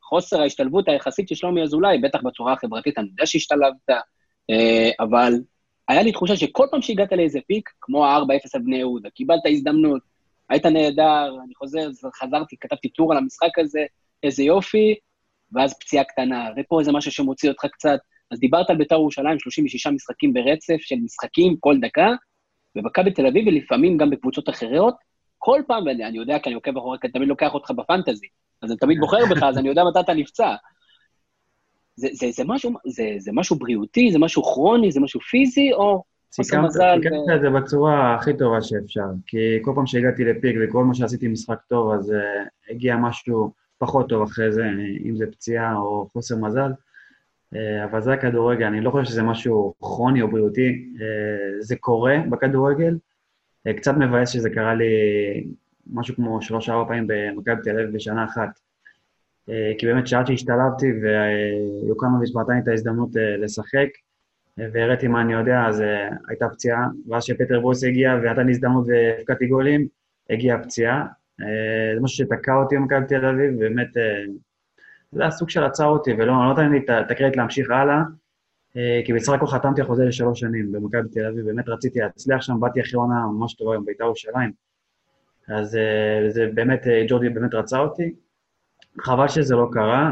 חוסר 0.02 0.40
ההשתלבות 0.40 0.88
היחסית 0.88 1.28
של 1.28 1.34
שלומי 1.34 1.62
אזולאי, 1.62 1.98
בטח 1.98 2.18
בצורה 2.22 2.52
החברתית, 2.52 2.98
אני 2.98 3.06
יודע 3.06 3.26
שהשתלבת, 3.26 3.90
אבל 5.00 5.32
היה 5.88 6.02
לי 6.02 6.12
תחושה 6.12 6.36
שכל 6.36 6.66
פעם 6.70 6.82
שהגעת 6.82 7.12
לאיזה 7.12 7.38
פיק, 7.46 7.70
כמו 7.80 8.06
ה-4-0 8.06 8.50
על 8.54 8.60
בני 8.60 8.76
יהודה, 8.76 9.10
קיבלת 9.10 9.40
הזדמנות, 9.46 10.02
היית 10.50 10.66
נהדר, 10.66 11.36
אני 11.44 11.54
חוזר, 11.54 11.88
חזרתי, 12.14 12.56
כתבתי 12.60 12.88
טור 12.88 13.12
על 13.12 13.18
המשחק 13.18 13.58
הזה, 13.58 13.84
איזה 14.22 14.42
יופי, 14.42 14.94
ואז 15.52 15.74
פציעה 15.78 16.04
קטנה, 16.04 16.48
ופה 16.56 16.80
איזה 16.80 16.92
משהו 16.92 17.12
שמוציא 17.12 17.50
אותך 17.50 17.66
קצת. 17.72 17.98
אז 18.30 18.40
דיברת 18.40 18.70
על 18.70 18.76
בית"ר 18.76 18.94
ירושלים, 18.94 19.38
36 19.38 19.86
משחקים 19.86 20.32
ברצף 20.32 20.76
של 20.78 20.96
משחקים 21.04 21.56
כל 21.60 21.76
דקה, 21.80 22.08
ומכבי 22.76 23.10
תל 23.10 23.26
אביב, 23.26 23.46
ולפעמים 23.46 23.96
גם 23.96 24.10
בקבוצות 24.10 24.48
אחרות, 24.48 24.94
כל 25.38 25.62
פעם, 25.66 25.86
ואני 25.86 26.04
אני 26.04 26.18
יודע 26.18 26.38
כי 26.38 26.48
אני 26.48 26.54
עוקב 26.54 26.76
אחורי, 26.76 26.98
כי 27.00 27.06
אני 27.06 27.12
תמיד 27.12 27.28
לוקח 27.28 27.54
אותך 27.54 27.70
בפנטזי, 27.70 28.26
אז 28.62 28.70
אני 28.70 28.78
תמיד 28.78 28.98
בוחר 29.00 29.18
בך, 29.30 29.42
אז 29.42 29.58
אני 29.58 29.68
יודע 29.68 29.82
מתי 29.84 30.00
אתה 30.00 30.14
נפצע. 30.14 30.54
זה, 31.96 32.08
זה, 32.12 32.26
זה, 32.30 32.42
משהו, 32.46 32.70
זה, 32.86 33.04
זה 33.18 33.30
משהו 33.34 33.56
בריאותי, 33.56 34.12
זה 34.12 34.18
משהו 34.18 34.42
כרוני, 34.42 34.92
זה 34.92 35.00
משהו 35.00 35.20
פיזי, 35.20 35.72
או 35.72 36.02
חוסר 36.36 36.60
מזל? 36.60 36.96
סיכמת 36.96 37.12
ו- 37.12 37.34
את 37.34 37.40
זה 37.40 37.50
בצורה 37.50 38.14
הכי 38.14 38.36
טובה 38.36 38.62
שאפשר, 38.62 39.06
כי 39.26 39.38
כל 39.62 39.72
פעם 39.74 39.86
שהגעתי 39.86 40.24
לפיק 40.24 40.56
וכל 40.62 40.84
מה 40.84 40.94
שעשיתי 40.94 41.28
משחק 41.28 41.58
טוב, 41.68 41.92
אז 41.92 42.10
uh, 42.10 42.72
הגיע 42.72 42.96
משהו 42.96 43.52
פחות 43.78 44.08
טוב 44.08 44.22
אחרי 44.22 44.52
זה, 44.52 44.64
אם 45.04 45.16
זה 45.16 45.26
פציעה 45.32 45.76
או 45.76 46.08
חוסר 46.12 46.36
מזל. 46.36 46.70
Uh, 47.54 47.58
אבל 47.84 48.02
זה 48.02 48.12
הכדורגל, 48.12 48.66
אני 48.66 48.80
לא 48.80 48.90
חושב 48.90 49.04
שזה 49.04 49.22
משהו 49.22 49.74
כרוני 49.80 50.22
או 50.22 50.28
בריאותי, 50.28 50.84
uh, 50.96 51.00
זה 51.60 51.76
קורה 51.76 52.16
בכדורגל. 52.30 52.96
Uh, 53.68 53.72
קצת 53.72 53.94
מבאס 53.96 54.30
שזה 54.30 54.50
קרה 54.50 54.74
לי 54.74 54.84
משהו 55.92 56.14
כמו 56.14 56.42
שלוש-ארבע 56.42 56.88
פעמים 56.88 57.06
במכבי 57.06 57.62
תל 57.64 57.70
אביב 57.70 57.94
בשנה 57.94 58.24
אחת. 58.24 58.60
Uh, 59.50 59.52
כי 59.78 59.86
באמת 59.86 60.06
שעד 60.06 60.26
שהשתלבתי 60.26 60.86
ויוקנוביץ' 61.02 62.36
נתן 62.36 62.52
לי 62.52 62.58
את 62.58 62.68
ההזדמנות 62.68 63.16
uh, 63.16 63.18
לשחק, 63.38 63.88
והראיתי 64.58 65.08
מה 65.08 65.20
אני 65.20 65.32
יודע, 65.32 65.66
אז 65.68 65.82
הייתה 66.28 66.48
פציעה, 66.48 66.86
ואז 67.08 67.24
שפטר 67.24 67.60
בוס 67.60 67.84
הגיע 67.84 68.14
ונתן 68.22 68.46
לי 68.46 68.52
הזדמנות 68.52 68.86
והפקדתי 68.88 69.46
גולים, 69.46 69.86
הגיעה 70.30 70.62
פציעה. 70.62 71.06
זה 71.94 72.00
משהו 72.00 72.26
שתקע 72.26 72.54
אותי 72.54 72.76
במכבי 72.76 73.06
תל 73.08 73.26
אביב, 73.26 73.54
ובאמת, 73.56 73.96
uh, 73.96 74.30
זה 75.12 75.22
היה 75.22 75.30
סוג 75.30 75.50
של 75.50 75.64
עצר 75.64 75.86
אותי, 75.86 76.12
ולא 76.12 76.26
לא 76.26 76.52
נתן 76.52 76.72
לי 76.72 76.78
את 76.78 77.10
הקרדיט 77.10 77.36
להמשיך 77.36 77.70
הלאה, 77.70 78.02
כי 79.04 79.12
בסך 79.12 79.32
הכל 79.32 79.46
חתמתי 79.46 79.80
על 79.80 79.86
חוזה 79.86 80.04
לשלוש 80.04 80.40
שנים 80.40 80.72
במכבי 80.72 81.08
תל 81.12 81.26
אביב, 81.26 81.44
באמת 81.44 81.68
רציתי 81.68 81.98
להצליח 81.98 82.42
שם, 82.42 82.60
באתי 82.60 82.80
אחרי 82.80 83.00
עונה 83.00 83.26
ממש 83.26 83.54
טובה 83.54 83.74
עם 83.74 83.84
בית"ר 83.84 84.04
ירושלים. 84.04 84.52
אז 85.48 85.78
זה 86.28 86.50
באמת, 86.54 86.86
ג'ורדי 87.08 87.28
באמת 87.28 87.54
רצה 87.54 87.78
אותי. 87.78 88.14
חבל 89.00 89.28
שזה 89.28 89.54
לא 89.54 89.68
קרה, 89.72 90.10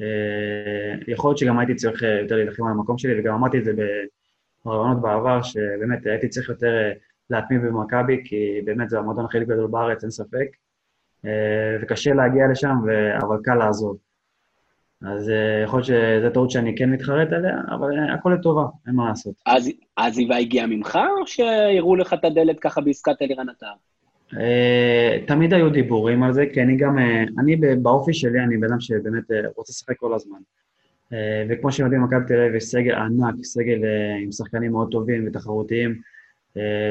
אה, 0.00 0.94
יכול 1.08 1.30
להיות 1.30 1.38
שגם 1.38 1.58
הייתי 1.58 1.74
צריך 1.74 2.04
אה, 2.04 2.20
יותר 2.20 2.36
להילחם 2.36 2.64
על 2.64 2.70
המקום 2.70 2.98
שלי, 2.98 3.20
וגם 3.20 3.34
אמרתי 3.34 3.58
את 3.58 3.64
זה 3.64 3.72
ברעיונות 4.64 5.02
בעבר, 5.02 5.42
שבאמת 5.42 6.06
הייתי 6.06 6.28
צריך 6.28 6.48
יותר 6.48 6.76
אה, 6.76 6.92
להתמיד 7.30 7.60
במכבי, 7.62 8.22
כי 8.24 8.60
באמת 8.64 8.90
זה 8.90 8.98
המועדון 8.98 9.24
הכי 9.24 9.40
גדול 9.40 9.66
בארץ, 9.66 10.02
אין 10.02 10.10
ספק. 10.10 10.46
וקשה 11.82 12.14
להגיע 12.14 12.44
לשם, 12.52 12.74
אבל 13.20 13.36
קל 13.44 13.54
לעזוב. 13.54 13.96
אז 15.02 15.32
יכול 15.64 15.78
להיות 15.78 15.86
שזו 15.86 16.30
טעות 16.34 16.50
שאני 16.50 16.76
כן 16.76 16.90
מתחרט 16.90 17.32
עליה, 17.32 17.56
אבל 17.70 18.10
הכל 18.14 18.36
לטובה, 18.38 18.62
אין 18.86 18.94
מה 18.94 19.08
לעשות. 19.08 19.34
אז 19.46 19.70
העזיבה 19.96 20.36
הגיעה 20.36 20.66
ממך, 20.66 20.98
או 21.20 21.26
שהראו 21.26 21.96
לך 21.96 22.14
את 22.14 22.24
הדלת 22.24 22.60
ככה 22.60 22.80
בעסקת 22.80 23.22
אלירן 23.22 23.48
עטר? 23.48 23.72
אה, 24.36 25.18
תמיד 25.26 25.54
היו 25.54 25.70
דיבורים 25.70 26.22
על 26.22 26.32
זה, 26.32 26.44
כי 26.52 26.62
אני 26.62 26.76
גם, 26.76 26.98
אה, 26.98 27.24
אני 27.38 27.56
באופי 27.56 28.14
שלי, 28.14 28.40
אני 28.40 28.56
בן 28.56 28.68
אדם 28.68 28.80
שבאמת 28.80 29.30
אה, 29.30 29.40
רוצה 29.56 29.72
לשחק 29.72 29.96
כל 29.96 30.14
הזמן. 30.14 30.38
וכמו 31.50 31.72
שאתם 31.72 31.84
יודעים, 31.84 32.02
מכבי 32.02 32.24
תל 32.26 32.40
אביב 32.40 32.54
יש 32.54 32.64
סגל 32.64 32.94
ענק, 32.94 33.34
סגל 33.42 33.80
עם 34.22 34.32
שחקנים 34.32 34.72
מאוד 34.72 34.88
טובים 34.90 35.24
ותחרותיים, 35.26 36.00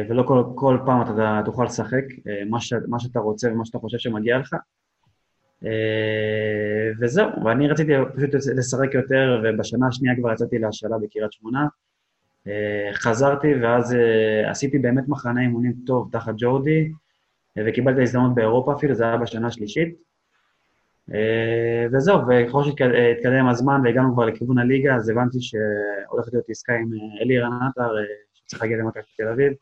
ולא 0.10 0.24
כל, 0.24 0.44
כל 0.56 0.78
פעם 0.86 1.02
אתה 1.02 1.42
תוכל 1.46 1.64
לשחק 1.64 2.04
מה, 2.50 2.62
ש, 2.62 2.74
מה 2.88 3.00
שאתה 3.00 3.20
רוצה 3.20 3.52
ומה 3.52 3.66
שאתה 3.66 3.78
חושב 3.78 3.98
שמגיע 3.98 4.38
לך. 4.38 4.56
וזהו, 7.00 7.30
ואני 7.46 7.68
רציתי 7.68 7.92
פשוט 8.16 8.34
לשחק 8.34 8.94
יותר, 8.94 9.42
ובשנה 9.44 9.88
השנייה 9.88 10.16
כבר 10.16 10.34
יצאתי 10.34 10.60
להשאלה 10.60 10.98
בקריית 10.98 11.32
שמונה. 11.32 11.68
חזרתי, 12.94 13.54
ואז 13.62 13.96
עשיתי 14.46 14.80
באמת 14.80 15.04
מחנה 15.08 15.42
אימונים 15.42 15.74
טוב 15.86 16.10
תחת 16.12 16.34
ג'ורדי, 16.38 16.92
וקיבלתי 17.66 18.02
הזדמנות 18.02 18.36
באירופה 18.36 18.74
אפילו, 18.74 18.94
זה 18.94 19.04
היה 19.04 19.18
בשנה 19.18 19.48
השלישית. 19.48 19.96
אה, 21.14 21.86
וזהו, 21.92 22.20
וככל 22.28 22.64
שהתקדם 22.64 23.48
הזמן 23.48 23.82
והגענו 23.84 24.14
כבר 24.14 24.26
לכיוון 24.26 24.58
הליגה, 24.58 24.96
אז 24.96 25.10
הבנתי 25.10 25.38
שהולכת 25.42 26.34
להיות 26.34 26.46
עסקה 26.50 26.74
עם 26.74 26.94
אה, 26.94 27.22
אלירן 27.22 27.52
עטר, 27.70 27.98
אה, 27.98 28.04
שצריך 28.34 28.62
להגיע 28.62 28.78
למכבי 28.78 29.04
תל 29.18 29.28
אביב. 29.28 29.54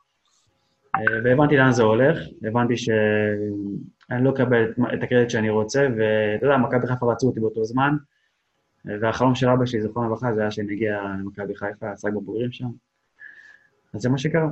והבנתי 1.24 1.58
לאן 1.58 1.72
זה 1.72 1.84
הולך, 1.84 2.18
הבנתי 2.44 2.78
שאני 2.78 4.24
לא 4.24 4.30
אקבל 4.30 4.72
את- 4.94 5.04
הקרדיט 5.04 5.30
שאני 5.30 5.50
רוצה, 5.50 5.88
ואתה 5.98 6.46
יודע, 6.46 6.58
מכבי 6.58 6.88
חיפה 6.88 7.12
רצו 7.12 7.28
אותי 7.28 7.40
באותו 7.40 7.64
זמן, 7.64 7.96
והחלום 8.86 9.36
של 9.36 9.50
אבא 9.50 9.66
שלי, 9.66 9.82
זיכרונו 9.82 10.08
לברכה, 10.08 10.34
זה 10.34 10.42
היה 10.42 10.52
שאני 10.52 10.74
אגיע 10.74 11.02
למכבי 11.20 11.56
חיפה, 11.56 11.92
עסק 11.92 12.10
בבוגרים 12.10 12.52
שם. 12.52 12.68
אז 13.94 14.02
זה 14.02 14.10
מה 14.10 14.18
שקרה. 14.18 14.48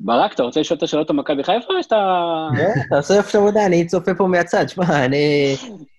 ברק, 0.00 0.34
אתה 0.34 0.42
רוצה 0.42 0.60
לשאול 0.60 0.76
את 0.76 0.82
השאלות 0.82 1.10
על 1.10 1.16
מכבי 1.16 1.44
חיפה, 1.44 1.74
או 1.76 1.82
שאתה... 1.82 1.96
אה, 2.58 2.72
תעשה 2.90 3.14
יופי 3.14 3.36
עבודה, 3.36 3.66
אני 3.66 3.86
צופה 3.86 4.14
פה 4.14 4.26
מהצד. 4.26 4.68
שמע, 4.68 5.04
אני... 5.04 5.54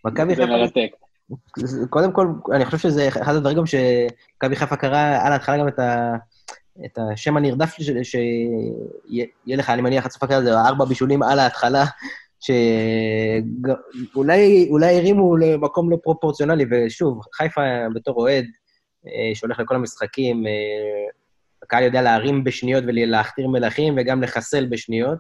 מכבי 0.05 0.35
זה 0.35 0.41
חיפה, 0.41 0.57
מרתק. 0.57 0.89
קודם 1.89 2.11
כל, 2.11 2.27
אני 2.53 2.65
חושב 2.65 2.77
שזה 2.77 3.07
אחד 3.07 3.35
הדברים 3.35 3.57
גם 3.57 3.63
שמכבי 3.65 4.55
חיפה 4.55 4.75
קרא 4.75 5.19
על 5.25 5.31
ההתחלה 5.31 5.57
גם 5.57 5.67
את 5.67 5.79
ה... 5.79 6.15
את 6.85 6.99
השם 7.13 7.37
הנרדף 7.37 7.75
ש- 7.79 7.91
שיהיה 8.03 9.25
לך, 9.47 9.69
אני 9.69 9.81
מניח, 9.81 10.05
עד 10.05 10.11
סוף 10.11 10.23
הקריירה, 10.23 10.43
זה 10.43 10.59
ארבע 10.59 10.85
בישולים 10.85 11.23
על 11.23 11.39
ההתחלה, 11.39 11.83
שאולי 12.39 13.47
אולי 14.69 14.97
הרימו 14.97 15.37
למקום 15.37 15.91
לא 15.91 15.97
פרופורציונלי, 16.03 16.65
ושוב, 16.71 17.21
חיפה 17.33 17.61
בתור 17.95 18.15
אוהד, 18.15 18.45
אה, 19.07 19.35
שהולך 19.35 19.59
לכל 19.59 19.75
המשחקים, 19.75 20.47
אה, 20.47 20.51
הקהל 21.71 21.83
יודע 21.83 22.01
להרים 22.01 22.43
בשניות 22.43 22.83
ולהכתיר 22.87 23.47
מלכים, 23.47 23.93
וגם 23.97 24.23
לחסל 24.23 24.65
בשניות. 24.69 25.17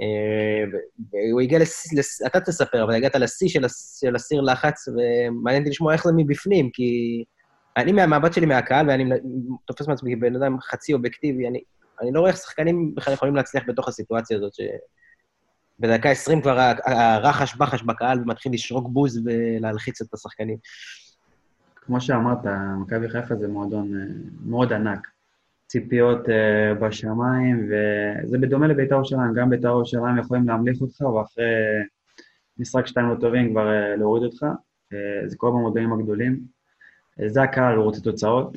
אה, 0.00 0.78
והוא 1.12 1.40
הגיע 1.40 1.58
לשיא, 1.58 2.00
אתה 2.26 2.40
תספר, 2.40 2.84
אבל 2.84 2.94
הגעת 2.94 3.14
לשיא 3.14 3.48
של 3.48 3.64
הס- 3.64 4.00
של 4.00 4.14
הסיר 4.14 4.40
לחץ, 4.40 4.88
ומעניין 4.88 5.62
אותי 5.62 5.70
לשמוע 5.70 5.92
איך 5.92 6.04
זה 6.04 6.12
מבפנים, 6.16 6.70
כי 6.72 7.24
אני 7.76 7.92
מהמבט 7.92 8.32
שלי 8.32 8.46
מהקהל, 8.46 8.88
ואני 8.90 9.04
תופס 9.66 9.88
מעצמי 9.88 10.16
כבן 10.16 10.36
אדם 10.36 10.60
חצי 10.60 10.92
אובייקטיבי, 10.92 11.48
אני, 11.48 11.62
אני 12.02 12.10
לא 12.12 12.20
רואה 12.20 12.30
איך 12.30 12.38
שחקנים 12.40 12.94
בכלל 12.94 13.14
יכולים 13.14 13.36
להצליח 13.36 13.64
בתוך 13.68 13.88
הסיטואציה 13.88 14.36
הזאת, 14.36 14.54
ש... 14.54 14.60
בדקה 15.78 16.10
20 16.10 16.42
כבר 16.42 16.58
ה- 16.58 16.74
הרחש 16.84 17.56
בחש 17.56 17.82
בקהל 17.82 18.20
ומתחיל 18.20 18.52
לשרוק 18.52 18.88
בוז 18.88 19.20
ולהלחיץ 19.24 20.00
את 20.00 20.14
השחקנים. 20.14 20.56
כמו 21.76 22.00
שאמרת, 22.00 22.38
מכבי 22.82 23.08
חיפה 23.08 23.34
זה 23.36 23.48
מועדון 23.48 23.94
אה, 23.96 24.06
מאוד 24.46 24.72
ענק. 24.72 25.08
ציפיות 25.70 26.28
אה, 26.28 26.74
בשמיים, 26.74 27.68
וזה 27.68 28.38
בדומה 28.38 28.66
לבית"ר 28.66 28.94
ירושלים, 28.94 29.34
גם 29.34 29.50
בית"ר 29.50 29.68
ירושלים 29.68 30.18
יכולים 30.18 30.48
להמליך 30.48 30.80
אותך, 30.80 31.00
ואחרי 31.00 31.44
משחק 32.58 32.86
שתיים 32.86 33.08
לא 33.08 33.14
טובים 33.20 33.50
כבר 33.50 33.68
אה, 33.68 33.96
להוריד 33.96 34.24
אותך. 34.24 34.42
אה, 34.92 35.28
זה 35.28 35.36
קורה 35.36 35.52
במועדונים 35.52 35.92
הגדולים. 35.92 36.40
אה, 37.20 37.28
זה 37.28 37.42
הקהל, 37.42 37.76
הוא 37.76 37.84
רוצה 37.84 38.00
תוצאות. 38.00 38.56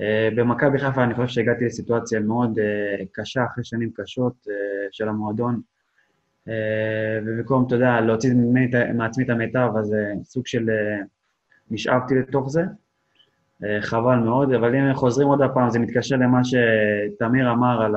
אה, 0.00 0.28
במכבי 0.36 0.78
חיפה 0.78 1.04
אני 1.04 1.14
חושב 1.14 1.28
שהגעתי 1.28 1.64
לסיטואציה 1.64 2.20
מאוד 2.20 2.58
אה, 2.58 3.04
קשה, 3.12 3.44
אחרי 3.44 3.64
שנים 3.64 3.90
קשות 3.94 4.34
אה, 4.50 4.88
של 4.90 5.08
המועדון. 5.08 5.60
אה, 6.48 7.18
ובמקום, 7.26 7.66
אתה 7.66 7.74
יודע, 7.74 8.00
להוציא 8.00 8.34
מעצמי 8.94 9.24
את 9.24 9.30
המיטב, 9.30 9.70
אז 9.78 9.94
אה, 9.94 10.12
סוג 10.24 10.46
של... 10.46 10.70
אה, 10.70 11.02
נשאבתי 11.70 12.14
לתוך 12.14 12.50
זה. 12.50 12.62
אה, 13.64 13.82
חבל 13.82 14.16
מאוד, 14.16 14.52
אבל 14.52 14.74
אם 14.74 14.94
חוזרים 14.94 15.28
עוד 15.28 15.42
הפעם, 15.42 15.70
זה 15.70 15.78
מתקשר 15.78 16.16
למה 16.16 16.40
שתמיר 16.44 17.52
אמר 17.52 17.82
על 17.82 17.94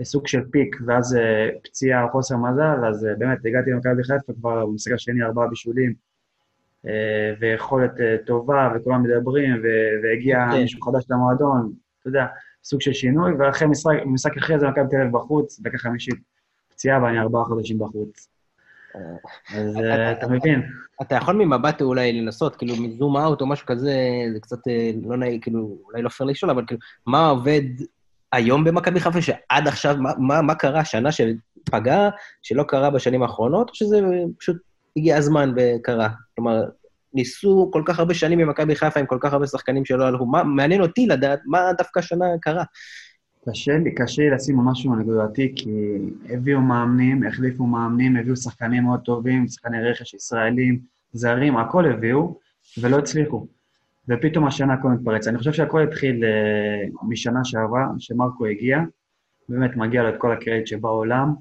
הסוג 0.00 0.26
של 0.26 0.40
פיק, 0.50 0.76
ואז 0.86 1.16
אה, 1.16 1.48
פציעה 1.64 2.02
או 2.04 2.08
חוסר 2.08 2.36
מזל, 2.36 2.84
אז 2.88 3.06
אה, 3.06 3.14
באמת 3.18 3.38
הגעתי 3.44 3.70
למכבי 3.70 4.04
חיפה 4.04 4.32
כבר 4.40 4.66
במשחק 4.66 4.92
השני, 4.92 5.22
ארבעה 5.22 5.48
בישולים, 5.48 6.06
ויכולת 7.40 7.90
טובה, 8.26 8.72
וכולם 8.76 9.02
מדברים, 9.02 9.62
והגיע 10.02 10.46
כן. 10.50 10.60
מישהו 10.60 10.80
חדש 10.82 11.04
למועדון, 11.10 11.72
אתה 12.00 12.08
יודע, 12.08 12.26
סוג 12.64 12.80
של 12.80 12.92
שינוי, 12.92 13.32
ואחרי 13.38 13.68
משחק, 13.68 13.96
משחק 14.06 14.36
אחרי 14.36 14.58
זה 14.58 14.68
מכבי 14.68 14.84
תל 14.90 14.96
אביב 14.96 15.12
בחוץ, 15.12 15.60
דקה 15.60 15.78
חמישית, 15.78 16.14
פציעה, 16.68 17.02
ואני 17.02 17.18
ארבעה 17.18 17.44
חודשים 17.44 17.78
בחוץ. 17.78 18.35
אז 19.54 19.76
אה, 19.76 20.12
אתה 20.12 20.28
מבין. 20.28 20.62
אתה 21.02 21.14
יכול 21.14 21.34
ממבט 21.34 21.82
אולי 21.82 22.12
לנסות, 22.12 22.56
כאילו, 22.56 22.76
מזום 22.76 23.16
אאוט 23.16 23.40
או 23.40 23.46
משהו 23.46 23.66
כזה, 23.66 23.94
זה 24.32 24.40
קצת 24.40 24.68
אה, 24.68 24.90
לא 25.04 25.16
נעים, 25.16 25.40
כאילו, 25.40 25.76
אולי 25.84 26.02
לא 26.02 26.08
פייר 26.08 26.30
לשאול, 26.30 26.50
אבל 26.50 26.64
כאילו, 26.66 26.80
מה 27.06 27.28
עובד 27.28 27.62
היום 28.32 28.64
במכבי 28.64 29.00
חיפה, 29.00 29.22
שעד 29.22 29.68
עכשיו, 29.68 29.96
מה, 29.98 30.10
מה, 30.18 30.42
מה 30.42 30.54
קרה? 30.54 30.84
שנה 30.84 31.10
שפגעה, 31.12 32.10
שלא 32.42 32.62
קרה 32.62 32.90
בשנים 32.90 33.22
האחרונות, 33.22 33.70
או 33.70 33.74
שזה 33.74 34.00
פשוט 34.38 34.56
הגיע 34.96 35.16
הזמן 35.16 35.52
וקרה? 35.56 36.08
כלומר, 36.34 36.62
ניסו 37.14 37.70
כל 37.72 37.82
כך 37.86 37.98
הרבה 37.98 38.14
שנים 38.14 38.38
במכבי 38.38 38.76
חיפה 38.76 39.00
עם 39.00 39.06
כל 39.06 39.18
כך 39.20 39.32
הרבה 39.32 39.46
שחקנים 39.46 39.84
שלא 39.84 40.04
הלכו. 40.04 40.26
מה, 40.26 40.44
מעניין 40.44 40.82
אותי 40.82 41.06
לדעת 41.06 41.40
מה 41.46 41.72
דווקא 41.78 41.98
השנה 41.98 42.26
קרה. 42.40 42.64
קשה 43.50 43.78
לי, 43.78 43.94
קשה 43.94 44.22
לי 44.22 44.30
לשים 44.30 44.56
משהו 44.56 44.94
נקודתי, 44.94 45.52
כי 45.56 45.70
הביאו 46.30 46.60
מאמנים, 46.60 47.26
החליפו 47.26 47.66
מאמנים, 47.66 48.16
הביאו 48.16 48.36
שחקנים 48.36 48.82
מאוד 48.84 49.00
טובים, 49.00 49.48
שחקני 49.48 49.82
רכש 49.82 50.14
ישראלים, 50.14 50.78
זרים, 51.12 51.56
הכל 51.56 51.86
הביאו, 51.86 52.38
ולא 52.80 52.98
הצליחו. 52.98 53.46
ופתאום 54.08 54.46
השנה 54.46 54.74
הכל 54.74 54.88
מתפרץ. 54.88 55.28
אני 55.28 55.38
חושב 55.38 55.52
שהכל 55.52 55.82
התחיל 55.82 56.24
אה, 56.24 56.84
משנה 57.08 57.44
שעברה, 57.44 57.86
שמרקו 57.98 58.46
הגיע, 58.46 58.80
באמת 59.48 59.76
מגיע 59.76 60.02
לו 60.02 60.08
את 60.08 60.14
כל 60.18 60.32
הקרדיט 60.32 60.66
שבעולם. 60.66 61.34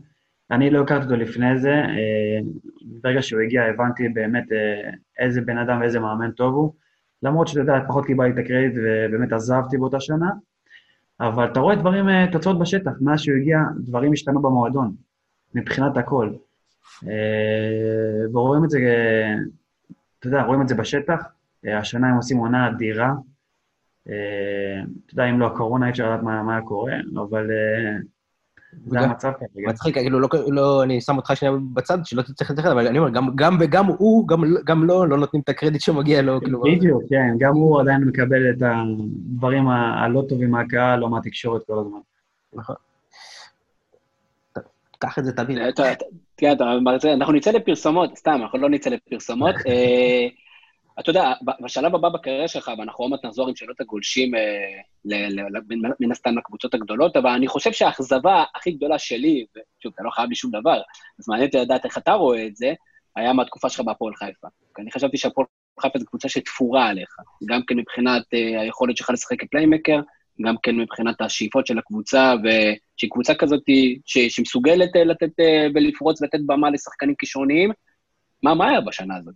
אני 0.51 0.69
לא 0.69 0.81
הכרתי 0.81 1.03
אותו 1.03 1.15
לפני 1.15 1.59
זה, 1.59 1.73
אה, 1.73 2.39
ברגע 3.03 3.21
שהוא 3.21 3.41
הגיע 3.41 3.63
הבנתי 3.63 4.09
באמת 4.09 4.51
אה, 4.51 4.89
איזה 5.19 5.41
בן 5.41 5.57
אדם 5.57 5.81
ואיזה 5.81 5.99
מאמן 5.99 6.31
טוב 6.31 6.53
הוא, 6.53 6.73
למרות 7.23 7.47
שאתה 7.47 7.59
יודע, 7.59 7.73
פחות 7.87 8.05
קיבלתי 8.05 8.33
את 8.33 8.45
הקרדיט 8.45 8.73
ובאמת 8.75 9.33
עזבתי 9.33 9.77
באותה 9.77 9.99
שנה. 9.99 10.29
אבל 11.19 11.45
אתה 11.45 11.59
רואה 11.59 11.75
דברים, 11.75 12.09
אה, 12.09 12.25
תוצאות 12.31 12.59
בשטח. 12.59 12.91
מאז 13.01 13.19
שהוא 13.19 13.37
הגיע, 13.37 13.57
דברים 13.79 14.13
השתנו 14.13 14.41
במועדון, 14.41 14.95
מבחינת 15.55 15.97
הכל. 15.97 16.29
אה, 17.07 18.27
ורואים 18.33 18.65
את 18.65 18.69
זה, 18.69 18.79
אה, 18.79 19.35
אתה 20.19 20.27
יודע, 20.27 20.43
רואים 20.43 20.61
את 20.61 20.67
זה 20.67 20.75
בשטח. 20.75 21.23
השנה 21.79 22.09
הם 22.09 22.15
עושים 22.15 22.37
עונה 22.37 22.69
אדירה. 22.69 23.13
אתה 24.03 24.13
יודע, 25.13 25.25
אם 25.25 25.39
לא 25.39 25.47
הקורונה, 25.47 25.85
אי 25.85 25.91
אפשר 25.91 26.09
לדעת 26.11 26.23
מה 26.23 26.53
היה 26.53 26.61
קורה, 26.61 26.93
אבל 27.15 27.49
זה 28.85 28.99
המצב 28.99 29.31
כרגע. 29.39 29.69
מצחיק, 29.69 29.93
כאילו, 29.95 30.19
לא, 30.19 30.27
לא, 30.47 30.83
אני 30.83 31.01
שם 31.01 31.17
אותך 31.17 31.31
שנייה 31.35 31.55
בצד, 31.73 31.97
שלא 32.03 32.21
תצטרך 32.21 32.49
להתייחס, 32.49 32.71
אבל 32.71 32.87
אני 32.87 32.99
אומר, 32.99 33.09
גם, 33.09 33.35
גם 33.35 33.57
וגם 33.59 33.85
הוא, 33.85 34.27
גם, 34.27 34.43
גם 34.65 34.83
לו, 34.83 35.05
לא 35.05 35.17
נותנים 35.17 35.41
את 35.43 35.49
הקרדיט 35.49 35.81
שמגיע 35.81 36.21
לו, 36.21 36.41
כאילו... 36.41 36.61
בדיוק, 36.61 37.03
כן, 37.09 37.35
גם 37.39 37.53
הוא 37.55 37.81
עדיין 37.81 38.03
מקבל 38.03 38.49
את 38.49 38.61
הדברים 38.65 39.67
הלא 39.67 40.23
טובים 40.29 40.51
מהקהל 40.51 41.03
או 41.03 41.09
מהתקשורת 41.09 41.61
כל 41.67 41.79
הזמן. 41.79 41.99
נכון. 42.53 42.75
קח 44.99 45.19
את 45.19 45.25
זה, 45.25 45.31
תבין. 45.31 45.57
אה, 45.57 45.69
אתה- 45.69 45.91
אתה- 45.91 46.05
תראה, 46.35 46.53
אנחנו 47.13 47.33
נצא 47.33 47.51
לפרסומות, 47.51 48.17
סתם, 48.17 48.39
אנחנו 48.41 48.59
לא 48.59 48.69
נצא 48.69 48.89
לפרסומות. 48.89 49.55
אתה 50.99 51.09
יודע, 51.09 51.33
בשלב 51.61 51.95
הבא 51.95 52.09
בקריירה 52.09 52.47
שלך, 52.47 52.71
ואנחנו 52.79 53.03
עוד 53.03 53.11
מעט 53.11 53.25
נחזור 53.25 53.49
עם 53.49 53.55
שאלות 53.55 53.81
הגולשים, 53.81 54.35
אה, 54.35 54.41
מן- 55.99 56.11
הסתם 56.11 56.37
לקבוצות 56.37 56.73
הגדולות, 56.73 57.17
אבל 57.17 57.29
אני 57.29 57.47
חושב 57.47 57.71
שהאכזבה 57.71 58.43
הכי 58.55 58.71
גדולה 58.71 58.99
שלי, 58.99 59.45
ושוב, 59.51 59.93
אתה 59.95 60.03
לא 60.03 60.09
חייב 60.09 60.29
לי 60.29 60.35
שום 60.35 60.51
דבר, 60.51 60.81
אז 61.19 61.29
מעניין 61.29 61.47
אותי 61.47 61.57
לדעת 61.57 61.85
איך 61.85 61.97
אתה 61.97 62.13
רואה 62.13 62.47
את 62.47 62.55
זה, 62.55 62.73
היה 63.15 63.33
מהתקופה 63.33 63.69
שלך 63.69 63.81
בהפועל 63.81 64.15
חיפה. 64.15 64.47
אני 64.79 64.91
חשבתי 64.91 65.17
שהפועל 65.17 65.47
חיפה 65.79 65.99
זו 65.99 66.05
קבוצה 66.05 66.29
שתפורה 66.29 66.87
עליך, 66.87 67.15
גם 67.45 67.61
כן 67.67 67.77
מבחינת 67.77 68.23
אה, 68.33 68.61
היכולת 68.61 68.97
שלך 68.97 69.09
לשחק 69.09 69.41
כפליימקר, 69.41 69.99
גם 70.45 70.55
כן 70.63 70.75
מבחינת 70.75 71.21
השאיפות 71.21 71.67
של 71.67 71.77
הקבוצה, 71.77 72.33
ושהיא 72.43 73.09
קבוצה 73.11 73.35
כזאת 73.35 73.63
שמסוגלת 74.05 74.95
אה, 74.95 75.03
לתת 75.03 75.31
ולפרוץ 75.75 76.21
ולתת 76.21 76.39
במה 76.45 76.69
לשחקנים 76.69 77.15
כישרוניים. 77.19 77.71
מה, 78.43 78.53
מה 78.53 78.69
היה 78.69 78.81
בשנה 78.81 79.17
הזאת? 79.17 79.35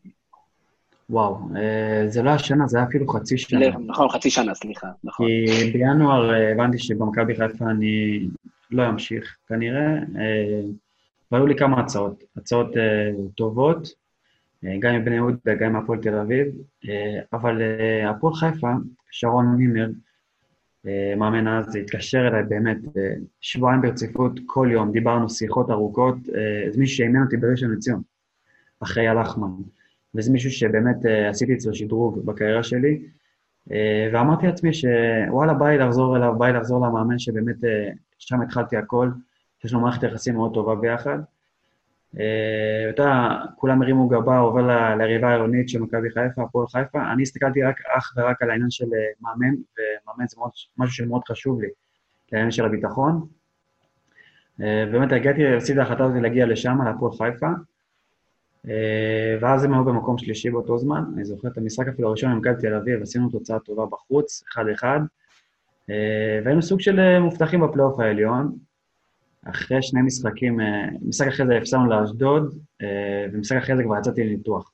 וואו, 1.10 1.40
אה, 1.56 2.04
זה 2.08 2.24
לא 2.24 2.30
השנה, 2.30 2.68
זה 2.68 2.78
היה 2.78 2.88
אפילו 2.88 3.08
חצי 3.08 3.38
שנה. 3.38 3.66
נכון, 3.86 4.10
חצי 4.10 4.30
שנה, 4.30 4.56
סליחה, 4.56 4.88
נכון. 5.04 5.28
כי 5.28 5.72
בינואר 5.74 6.34
אה, 6.34 6.52
הבנתי 6.52 6.78
שבמכבי 6.80 7.36
חיפה 7.36 7.70
אני 7.70 8.20
לא 8.72 8.90
אמשיך 8.90 9.38
כנראה, 9.48 9.96
אה, 9.96 10.62
והיו 11.32 11.48
לי 11.48 11.56
כמה 11.56 11.80
הצעות, 11.80 12.24
הצעות 12.38 12.68
טובות, 13.36 13.88
גם 14.80 14.96
מבני 14.96 15.16
יהודה, 15.16 15.56
גם 15.60 15.74
מהפועל 15.74 16.00
תל 16.00 16.16
אביב, 16.16 16.48
אבל 17.34 17.62
הפועל 18.10 18.34
חיפה, 18.34 18.72
שרון 19.12 19.46
מימר, 19.46 19.90
מאמן 21.18 21.48
אז, 21.48 21.76
התקשר 21.76 22.28
אליי 22.28 22.44
באמת 22.44 22.78
שבועיים 23.42 23.82
ברציפות, 23.82 24.40
כל 24.46 24.70
יום, 24.72 24.92
דיברנו 24.92 25.30
שיחות 25.30 25.70
ארוכות, 25.70 26.16
זה 26.70 26.80
מישהו 26.80 26.98
שאימן 26.98 27.22
אותי 27.22 27.38
בראשון 27.38 27.72
לציון, 27.72 28.02
אחרי 28.80 29.08
הלחמן, 29.08 29.52
וזה 30.16 30.32
מישהו 30.32 30.52
שבאמת 30.52 31.06
אה, 31.06 31.30
עשיתי 31.30 31.54
אצלו 31.54 31.74
שדרוג 31.74 32.26
בקריירה 32.26 32.64
שלי, 32.64 33.02
אה, 33.72 34.10
ואמרתי 34.14 34.48
לעצמי 34.48 34.70
שוואלה, 34.74 35.54
בא 35.54 35.70
לי 35.70 35.78
לחזור 35.78 36.18
אליו, 36.18 36.36
בא 36.38 36.48
לי 36.48 36.54
לחזור 36.54 36.88
למאמן 36.88 37.20
שבאמת 37.20 37.64
אה, 37.64 37.90
שם 38.18 38.42
התחלתי 38.42 38.78
הכל, 38.78 39.10
יש 39.66 39.74
לו 39.74 39.80
מערכת 39.80 40.04
יחסים 40.04 40.36
מאוד 40.36 40.54
טובה 40.54 40.76
ביחד. 40.76 41.20
אתה 42.90 43.38
כולם 43.56 43.82
הרימו 43.82 44.08
גבה, 44.08 44.38
עובר 44.38 44.96
ליריבה 44.98 45.28
העירונית 45.28 45.70
של 45.70 45.80
מכבי 45.80 46.10
חיפה, 46.10 46.44
הפועל 46.44 46.68
חיפה. 46.68 47.12
אני 47.12 47.24
הסתכלתי 47.24 47.64
רק, 47.64 47.76
אך 47.98 48.14
ורק 48.18 48.42
על 48.42 48.50
העניין 48.50 48.70
של 48.70 48.86
מאמן, 49.22 49.48
ומאמן 49.48 50.28
זה 50.28 50.36
מאוד, 50.38 50.52
משהו 50.78 50.96
שמאוד 50.96 51.22
חשוב 51.28 51.62
לי, 51.62 51.68
לעניין 52.32 52.52
של 52.52 52.66
הביטחון. 52.66 53.28
באמת 54.58 55.12
הגעתי, 55.12 55.48
עשיתי 55.48 55.74
את 55.74 55.84
ההחלטה 55.84 56.04
הזאת 56.04 56.22
להגיע 56.22 56.46
לשם, 56.46 56.78
להפועל 56.86 57.12
חיפה. 57.12 57.48
אה, 58.68 59.38
ואז 59.42 59.64
הם 59.64 59.74
היו 59.74 59.84
במקום 59.86 60.18
שלישי 60.18 60.50
באותו 60.50 60.78
זמן. 60.78 61.04
אני 61.16 61.26
זוכר 61.26 61.48
את 61.48 61.58
המשחק 61.58 61.88
אפילו 61.88 62.08
הראשון 62.08 62.32
עם 62.32 62.38
מכבי 62.38 62.54
תל 62.62 62.74
אביב, 62.74 63.02
עשינו 63.02 63.30
תוצאה 63.30 63.60
טובה 63.60 63.86
בחוץ, 63.86 64.44
1-1. 64.58 64.84
אה, 65.90 66.40
והיינו 66.44 66.62
סוג 66.62 66.80
של 66.82 67.00
אה, 67.00 67.20
מובטחים 67.20 67.62
בפלייאוף 67.62 68.00
העליון. 68.00 68.56
אחרי 69.46 69.82
שני 69.82 70.02
משחקים, 70.02 70.60
משחק 71.02 71.28
אחרי 71.28 71.48
זה 71.48 71.58
הפסדנו 71.58 71.86
לאשדוד, 71.90 72.56
ומשחק 73.34 73.58
אחרי 73.58 73.78
זה 73.78 73.84
כבר 73.84 73.98
יצאתי 73.98 74.24
לניתוח. 74.24 74.72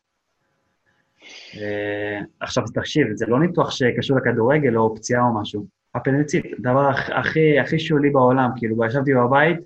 עכשיו, 2.39 2.63
תקשיב, 2.73 3.07
זה 3.13 3.25
לא 3.25 3.39
ניתוח 3.39 3.71
שקשור 3.71 4.17
לכדורגל 4.17 4.77
או 4.77 4.95
פציעה 4.95 5.23
או 5.23 5.41
משהו. 5.41 5.65
אפנדציט, 5.97 6.45
דבר 6.59 6.91
הכ- 6.91 7.13
הכי, 7.13 7.59
הכי 7.59 7.79
שולי 7.79 8.09
בעולם, 8.09 8.49
כאילו, 8.55 8.85
ישבתי 8.85 9.13
בבית, 9.13 9.57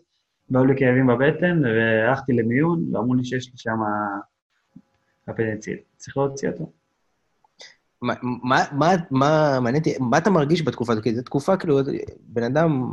והיו 0.51 0.65
לי 0.65 0.73
כאבים 0.77 1.07
בבטן, 1.07 1.61
והלכתי 1.65 2.33
למיון, 2.33 2.95
ואמרו 2.95 3.13
לי 3.13 3.25
שיש 3.25 3.45
לי 3.45 3.53
שם 3.55 3.77
אפנדציט. 5.29 5.79
צריך 5.97 6.17
להוציא 6.17 6.49
אותו. 6.49 6.71
מה, 8.01 8.13
מה, 8.21 8.63
מה, 8.71 8.91
מה, 9.11 9.59
מעניין 9.61 9.83
אותי, 9.83 9.93
מה 9.99 10.17
אתה 10.17 10.29
מרגיש 10.29 10.61
בתקופה 10.61 10.93
הזאת? 10.93 11.03
כי 11.03 11.15
זו 11.15 11.21
תקופה, 11.21 11.57
כאילו, 11.57 11.79
בן 12.19 12.43
אדם, 12.43 12.91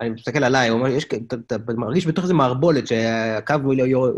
אני 0.00 0.10
מסתכל 0.10 0.44
עליי, 0.44 0.68
הוא 0.68 0.78
אומר, 0.78 0.88
יש, 0.88 1.04
אתה, 1.04 1.36
אתה 1.36 1.56
מרגיש 1.76 2.06
בתוך 2.06 2.24
איזה 2.24 2.34
מערבולת, 2.34 2.86
שהקו 2.86 3.54
לא- 3.64 4.12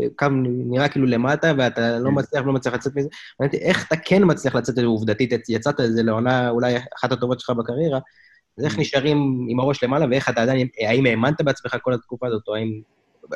נראה 0.45 0.89
כאילו 0.89 1.05
למטה, 1.05 1.51
ואתה 1.57 1.99
לא 1.99 2.09
כן. 2.09 2.15
מצליח, 2.15 2.45
לא 2.45 2.53
מצליח 2.53 2.73
לצאת 2.73 2.95
מזה. 2.95 3.09
מעניין 3.39 3.55
אותי 3.55 3.65
איך 3.65 3.87
אתה 3.87 3.95
כן 4.05 4.21
מצליח 4.25 4.55
לצאת 4.55 4.77
עובדתית, 4.77 5.49
יצאת 5.49 5.79
איזה 5.79 6.03
לעונה 6.03 6.49
אולי 6.49 6.75
אחת 6.97 7.11
הטובות 7.11 7.39
שלך 7.39 7.49
בקריירה, 7.49 7.99
אז 8.57 8.65
איך 8.65 8.79
נשארים 8.79 9.45
עם 9.49 9.59
הראש 9.59 9.83
למעלה, 9.83 10.05
ואיך 10.09 10.29
אתה 10.29 10.41
עדיין, 10.41 10.67
האם 10.87 11.05
האמנת 11.05 11.41
בעצמך 11.41 11.75
כל 11.81 11.93
התקופה 11.93 12.27
הזאת, 12.27 12.47
או 12.47 12.55
האם... 12.55 12.81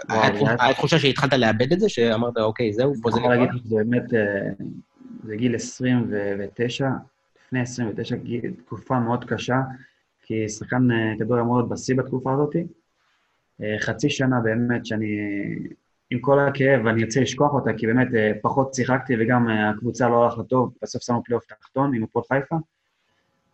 היה 0.10 0.55
היה 0.60 0.73
תחושה 0.73 0.99
שהתחלת 0.99 1.34
לאבד 1.34 1.71
את 1.73 1.79
זה, 1.79 1.89
שאמרת, 1.89 2.38
אוקיי, 2.38 2.73
זהו, 2.73 2.93
פה 3.01 3.12
זה 3.12 3.17
אני 3.17 3.25
יכול 3.25 3.36
נגמר? 3.36 3.45
להגיד 3.45 3.62
לך, 3.62 3.67
זה 3.67 3.75
באמת, 3.75 4.13
אה, 4.13 4.65
זה 5.23 5.36
גיל 5.36 5.55
29, 5.55 6.89
לפני 7.45 7.60
29, 7.62 8.15
גיל- 8.15 8.53
תקופה 8.65 8.99
מאוד 8.99 9.25
קשה, 9.25 9.58
כי 10.23 10.49
שחקן 10.49 10.91
אה, 10.91 11.13
כדורגל 11.19 11.41
אמור 11.41 11.58
להיות 11.58 11.69
בשיא 11.69 11.95
בתקופה 11.95 12.34
הזאת. 12.34 12.55
אה, 13.62 13.75
חצי 13.79 14.10
שנה 14.10 14.39
באמת 14.43 14.86
שאני, 14.86 15.08
עם 16.12 16.19
כל 16.19 16.39
הכאב, 16.39 16.88
אני 16.88 17.03
ארצה 17.03 17.21
לשכוח 17.21 17.53
אותה, 17.53 17.71
כי 17.77 17.88
באמת 17.88 18.08
פחות 18.41 18.73
שיחקתי 18.73 19.13
וגם 19.19 19.47
הקבוצה 19.49 20.10
לא 20.10 20.23
הלכה 20.25 20.43
טוב, 20.43 20.73
בסוף 20.82 21.03
שמו 21.03 21.21
פלייאוף 21.25 21.45
תחתון 21.45 21.95
עם 21.95 22.03
הפועל 22.03 22.25
חיפה. 22.34 22.55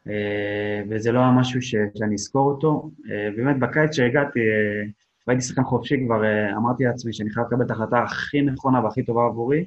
אה, 0.10 0.82
וזה 0.89 1.12
לא 1.12 1.20
היה 1.20 1.32
משהו 1.32 1.62
ש, 1.62 1.76
שאני 1.98 2.13
אזכור 2.13 2.52
אותו. 2.52 2.91
אה, 3.12 3.30
באמת, 3.36 3.60
בקיץ 3.60 3.96
שהגעתי, 3.96 4.39
אה, 4.39 4.89
והייתי 5.28 5.46
שחקן 5.46 5.63
חופשי, 5.63 6.06
כבר 6.06 6.22
אמרתי 6.58 6.84
לעצמי 6.84 7.13
שאני 7.13 7.30
חייב 7.30 7.48
לקבל 7.48 7.65
את 7.65 7.72
ההחלטה 7.72 8.04
הכי 8.04 8.41
נכונה 8.41 8.84
והכי 8.84 9.04
טובה 9.04 9.26
עבורי. 9.26 9.65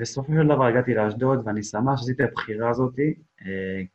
בסופו 0.00 0.32
של 0.32 0.46
דבר 0.46 0.66
הגעתי 0.66 0.94
לאשדוד, 0.94 1.42
ואני 1.44 1.62
שמח 1.62 2.00
שעשיתי 2.00 2.22
את 2.24 2.28
הבחירה 2.28 2.70
הזאת, 2.70 2.94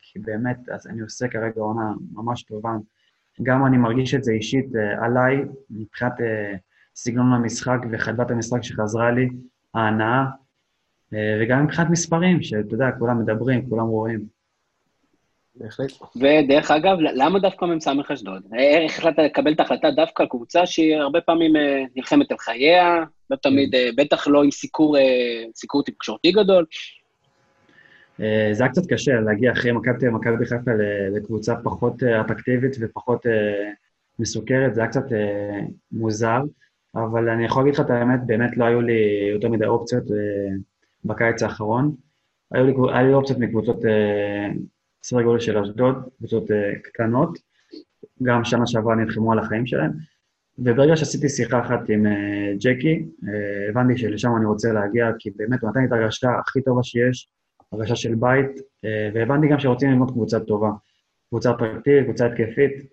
כי 0.01 0.19
באמת, 0.19 0.69
אז 0.69 0.87
אני 0.87 1.01
עושה 1.01 1.27
כרגע 1.27 1.61
עונה 1.61 1.93
ממש 2.13 2.43
טובה. 2.43 2.69
גם 3.43 3.65
אני 3.65 3.77
מרגיש 3.77 4.15
את 4.15 4.23
זה 4.23 4.31
אישית 4.31 4.65
עליי, 5.01 5.41
מבחינת 5.69 6.13
סגנון 6.95 7.33
המשחק 7.33 7.79
וחדוות 7.91 8.31
המשחק 8.31 8.63
שחזרה 8.63 9.11
לי, 9.11 9.29
ההנאה, 9.73 10.25
אה, 11.13 11.39
וגם 11.41 11.63
מבחינת 11.63 11.89
מספרים, 11.89 12.41
שאתה 12.41 12.73
יודע, 12.73 12.91
כולם 12.99 13.19
מדברים, 13.19 13.69
כולם 13.69 13.85
רואים. 13.85 14.34
בהחלט. 15.55 15.91
ודרך 16.15 16.71
אגב, 16.71 16.97
למה 16.99 17.39
דווקא 17.39 17.65
מ"ס 17.65 17.87
אשדוד? 18.13 18.43
איך 18.57 18.99
החלטת 18.99 19.19
לקבל 19.19 19.53
את 19.53 19.59
ההחלטה 19.59 19.91
דווקא 19.91 20.23
על 20.23 20.29
קבוצה 20.29 20.65
שהיא 20.65 20.95
הרבה 20.95 21.21
פעמים 21.21 21.55
אה, 21.55 21.83
נלחמת 21.95 22.31
על 22.31 22.37
חייה, 22.37 23.03
לא 23.29 23.35
תמיד, 23.35 23.75
אה, 23.75 23.89
בטח 23.97 24.27
לא 24.27 24.43
עם 24.43 24.51
סיקור, 24.51 24.97
אה, 24.97 25.43
סיקור 25.55 25.83
תקשורתי 25.83 26.31
גדול. 26.31 26.65
אה, 28.21 28.49
זה 28.51 28.63
היה 28.63 28.71
קצת 28.71 28.81
קשה 28.89 29.11
להגיע 29.19 29.51
אחרי 29.51 29.71
מכבי 29.71 30.09
מכבי 30.09 30.45
חיפה 30.45 30.71
לקבוצה 31.15 31.55
פחות 31.63 32.03
אה, 32.03 32.21
אטרקטיבית 32.21 32.77
ופחות 32.81 33.27
אה, 33.27 33.71
מסוכרת, 34.19 34.75
זה 34.75 34.81
היה 34.81 34.89
קצת 34.89 35.13
אה, 35.13 35.59
מוזר, 35.91 36.41
אבל 36.95 37.29
אני 37.29 37.45
יכול 37.45 37.63
להגיד 37.63 37.73
לך 37.73 37.85
את 37.85 37.89
האמת, 37.89 38.19
באמת 38.25 38.57
לא 38.57 38.65
היו 38.65 38.81
לי 38.81 39.29
יותר 39.33 39.49
מדי 39.49 39.65
אופציות 39.65 40.11
אה, 40.11 40.55
בקיץ 41.05 41.43
האחרון. 41.43 41.95
היו 42.51 42.65
לי, 42.65 42.73
היו 42.93 43.07
לי 43.07 43.13
אופציות 43.13 43.39
מקבוצות 43.39 43.85
אה, 43.85 44.47
סדר 45.07 45.21
גודל 45.21 45.39
של 45.39 45.57
אשדוד, 45.57 45.95
קבוצות 46.17 46.51
אה, 46.51 46.71
קטנות, 46.83 47.39
גם 48.23 48.43
שנה 48.43 48.67
שעברה 48.67 48.95
נלחמו 48.95 49.31
על 49.31 49.39
החיים 49.39 49.65
שלהם, 49.65 49.91
וברגע 50.59 50.95
שעשיתי 50.95 51.29
שיחה 51.29 51.59
אחת 51.59 51.89
עם 51.89 52.05
אה, 52.05 52.53
ג'קי, 52.59 53.05
אה, 53.27 53.69
הבנתי 53.69 53.97
שלשם 53.97 54.29
אני 54.37 54.45
רוצה 54.45 54.71
להגיע, 54.73 55.05
כי 55.19 55.29
באמת 55.35 55.61
הוא 55.61 55.69
נתן 55.69 55.79
לי 55.79 55.85
את 55.85 55.91
ההרגשה 55.91 56.29
הכי 56.39 56.61
טובה 56.61 56.83
שיש, 56.83 57.29
הרגשה 57.71 57.95
של 57.95 58.15
בית, 58.15 58.61
והבנתי 59.13 59.47
גם 59.47 59.59
שרוצים 59.59 59.89
ללמוד 59.89 60.11
קבוצה 60.11 60.39
טובה. 60.39 60.69
קבוצה 61.29 61.51
אטרקטיבית, 61.51 62.03
קבוצה 62.03 62.25
התקפית, 62.25 62.91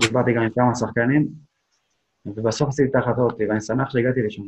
דיברתי 0.00 0.32
גם 0.32 0.42
עם 0.42 0.50
כמה 0.50 0.74
שחקנים, 0.74 1.28
ובסוף 2.26 2.68
עשיתי 2.68 2.90
את 2.90 2.94
ההחלטות, 2.94 3.36
ואני 3.48 3.60
שמח 3.60 3.90
שהגעתי 3.90 4.22
לשם. 4.22 4.42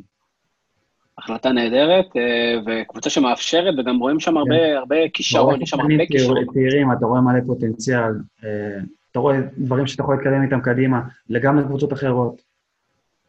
החלטה 1.19 1.53
נהדרת, 1.53 2.07
אה, 2.17 2.55
וקבוצה 2.67 3.11
שמאפשרת, 3.11 3.75
וגם 3.79 3.99
רואים 3.99 4.21
שם 4.21 4.37
הרבה, 4.37 4.79
הרבה 4.79 4.97
כישרון, 5.13 5.63
יש 5.63 5.71
שם 5.71 5.81
הרבה 5.81 6.07
כישרון. 6.07 6.45
צעירים, 6.55 6.93
אתה 6.93 7.07
רואה 7.07 7.21
מלא 7.21 7.41
פוטנציאל, 7.47 8.13
אה, 8.45 8.79
אתה 9.11 9.19
רואה 9.19 9.37
דברים 9.59 9.87
שאתה 9.87 10.03
יכול 10.03 10.17
להתקדם 10.17 10.43
איתם 10.43 10.61
קדימה, 10.61 11.01
גם 11.43 11.59
לקבוצות 11.59 11.93
אחרות. 11.93 12.43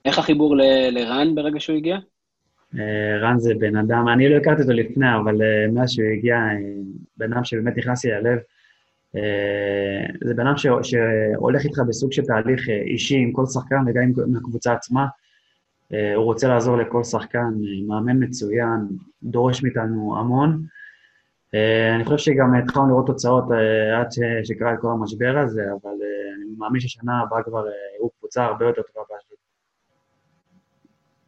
איך 0.06 0.20
החיבור 0.20 0.58
ל- 0.58 0.90
לרן 0.92 1.36
ברגע 1.36 1.60
שהוא 1.60 1.78
הגיע? 1.78 1.98
אה, 2.80 3.18
רן 3.22 3.40
זה 3.40 3.54
בן 3.60 3.76
אדם, 3.76 4.08
אני 4.08 4.30
לא 4.30 4.36
הכרתי 4.36 4.62
אותו 4.62 4.74
לפני, 4.74 5.16
אבל 5.16 5.36
מאז 5.74 5.92
שהוא 5.92 6.06
הגיע, 6.18 6.38
בן 7.18 7.34
אדם 7.34 7.44
שבאמת 7.44 7.78
נכנס 7.78 8.06
לי 8.06 8.12
ללב. 8.12 8.38
זה 10.24 10.34
בן 10.34 10.48
אדם 10.48 10.58
ש- 10.58 10.68
שהולך 10.92 11.64
איתך 11.64 11.80
בסוג 11.88 12.12
של 12.12 12.22
תהליך 12.22 12.70
אישי 12.70 13.16
עם 13.18 13.32
כל 13.32 13.46
שחקן 13.46 13.76
וגם 13.88 14.04
עם 14.04 14.36
הקבוצה 14.36 14.74
עצמה. 14.74 15.06
אה, 15.94 16.16
הוא 16.16 16.24
רוצה 16.24 16.48
לעזור 16.48 16.78
לכל 16.78 17.04
שחקן, 17.04 17.40
אה, 17.40 17.88
מאמן 17.88 18.24
מצוין, 18.24 18.80
דורש 19.24 19.64
מאיתנו 19.64 20.16
המון. 20.20 20.66
אה, 21.56 21.96
אני 21.96 22.04
חושב 22.04 22.18
שגם 22.18 22.56
התחלנו 22.56 22.88
לראות 22.90 23.08
תוצאות 23.08 23.44
עד 24.00 24.08
שקרה 24.44 24.74
את 24.74 24.78
כל 24.82 24.88
המשבר 24.92 25.38
הזה, 25.44 25.62
אבל 25.62 25.92
אני 26.38 26.56
מאמין 26.58 26.82
ששנה 26.82 27.22
הבאה 27.22 27.44
כבר 27.44 27.66
הוא 28.00 28.12
קבוצה 28.20 28.46
הרבה 28.46 28.66
יותר 28.66 28.82
טובה 28.82 29.06
באשדוד. 29.10 29.38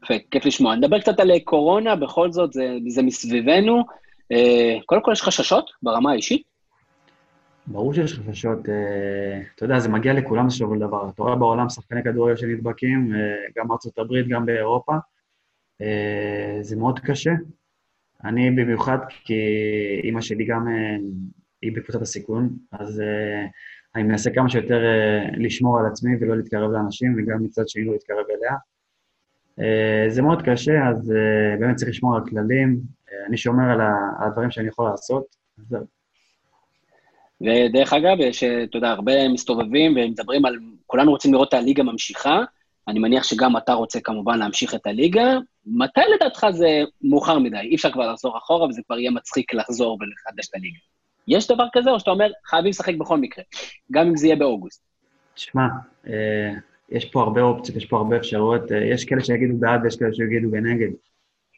יפה, 0.04 0.13
כיף 0.32 0.46
לשמוע. 0.46 0.76
נדבר 0.76 1.00
קצת 1.00 1.20
על 1.20 1.39
קורונה, 1.39 1.96
בכל 1.96 2.32
זאת, 2.32 2.54
זה, 2.54 2.78
זה 2.88 3.02
מסביבנו. 3.02 3.84
קודם 4.86 5.02
כל, 5.02 5.12
יש 5.12 5.22
חששות 5.22 5.72
ברמה 5.84 6.12
האישית? 6.12 6.57
ברור 7.67 7.93
שיש 7.93 8.19
חששות, 8.19 8.69
אה, 8.69 9.41
אתה 9.56 9.65
יודע, 9.65 9.80
זה 9.80 9.89
מגיע 9.89 10.13
לכולם 10.13 10.47
בסופו 10.47 10.73
של 10.73 10.80
דבר. 10.80 11.10
אתה 11.10 11.23
רואה 11.23 11.36
בעולם 11.36 11.69
שחקני 11.69 12.03
כדורגל 12.03 12.36
שנדבקים, 12.36 13.13
אה, 13.15 13.19
גם 13.58 13.67
בארצות 13.67 13.99
הברית, 13.99 14.27
גם 14.27 14.45
באירופה. 14.45 14.93
אה, 15.82 16.58
זה 16.62 16.75
מאוד 16.75 16.99
קשה. 16.99 17.32
אני 18.23 18.51
במיוחד, 18.51 18.97
כי 19.23 19.34
אימא 20.03 20.21
שלי 20.21 20.45
גם, 20.45 20.67
היא 21.62 21.71
בקבוצת 21.75 22.01
הסיכון, 22.01 22.49
אז 22.71 23.01
אני 23.95 24.03
מנסה 24.03 24.30
כמה 24.32 24.49
שיותר 24.49 24.84
לשמור 25.38 25.80
על 25.80 25.86
עצמי 25.86 26.12
ולא 26.19 26.38
להתקרב 26.38 26.71
לאנשים, 26.71 27.15
וגם 27.17 27.43
מצד 27.43 27.67
שני 27.67 27.86
לא 27.86 27.91
להתקרב 27.91 28.25
אליה. 28.30 28.56
זה 30.10 30.21
מאוד 30.21 30.41
קשה, 30.41 30.88
אז 30.89 31.13
באמת 31.60 31.75
צריך 31.75 31.89
לשמור 31.89 32.15
על 32.15 32.21
כללים. 32.30 32.80
אני 33.27 33.38
שומר 33.38 33.71
על 33.71 33.80
הדברים 34.19 34.51
שאני 34.51 34.67
יכול 34.67 34.89
לעשות. 34.89 35.25
ודרך 37.41 37.93
אגב, 37.93 38.17
יש, 38.19 38.43
אתה 38.43 38.78
יודע, 38.78 38.89
הרבה 38.89 39.30
מסתובבים 39.30 39.91
ומדברים 39.97 40.45
על, 40.45 40.56
כולנו 40.86 41.12
רוצים 41.12 41.34
לראות 41.34 41.50
את 41.50 41.54
הליגה 41.54 41.84
ממשיכה, 41.84 42.41
אני 42.88 43.00
מניח 43.00 43.23
שגם 43.23 43.58
אתה 43.58 43.73
רוצה 43.73 44.00
כמובן 44.00 44.39
להמשיך 44.39 44.76
את 44.76 44.88
הליגה. 44.88 45.38
מתי 45.65 46.02
לדעתך 46.15 46.47
זה 46.52 46.84
מאוחר 47.02 47.39
מדי? 47.39 47.58
אי 47.58 47.76
אפשר 47.76 47.91
כבר 47.91 48.12
לחזור 48.12 48.38
אחורה 48.38 48.67
וזה 48.67 48.82
כבר 48.86 49.00
יהיה 49.00 49.12
מצחיק 49.12 49.54
לחזור 49.54 49.97
ולחדש 50.02 50.50
את 50.50 50.56
הליגה. 50.56 50.78
יש 51.28 51.47
דבר 51.47 51.65
כזה, 51.73 51.91
או 51.91 52.00
שאתה 52.00 52.12
אומר, 52.12 52.32
חייבים 52.45 52.69
לשחק 52.69 52.95
בכל 52.95 53.17
מקרה, 53.17 53.43
גם 53.91 54.08
אם 54.08 54.15
זה 54.15 54.28
יהיה 54.28 54.36
באוגוסט? 54.36 54.84
תשמע, 55.34 55.67
אה, 56.08 56.54
יש 56.89 57.06
פה 57.06 57.21
הרבה 57.21 57.41
אופציות, 57.41 57.78
יש 57.78 57.86
פה 57.86 57.97
הרבה 57.97 58.17
אפשרויות, 58.17 58.71
אה, 58.71 58.78
יש 58.78 59.06
כאלה 59.06 59.23
שיגידו 59.23 59.58
בעד 59.58 59.84
ויש 59.84 59.95
כאלה 59.95 60.13
שיגידו 60.13 60.52
בנגד. 60.52 60.89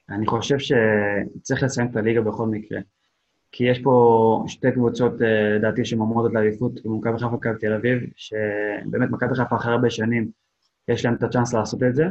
אני 0.09 0.27
חושב 0.27 0.57
שצריך 0.59 1.63
לסיים 1.63 1.87
את 1.91 1.95
הליגה 1.95 2.21
בכל 2.21 2.45
מקרה. 2.45 2.79
כי 3.51 3.63
יש 3.63 3.79
פה 3.79 4.43
שתי 4.47 4.71
קבוצות, 4.71 5.21
אה, 5.21 5.55
לדעתי, 5.55 5.85
שמועמדות 5.85 6.33
לאליפות, 6.33 6.79
מכבי 6.85 7.13
חיפה 7.13 7.25
ומכבי 7.25 7.59
תל 7.59 7.73
אביב, 7.73 7.99
שבאמת 8.15 9.09
מכבי 9.09 9.35
חיפה 9.35 9.55
אחרי 9.55 9.73
הרבה 9.73 9.89
שנים, 9.89 10.27
יש 10.87 11.05
להם 11.05 11.13
את 11.13 11.23
הצ'אנס 11.23 11.53
לעשות 11.53 11.83
את 11.83 11.95
זה. 11.95 12.05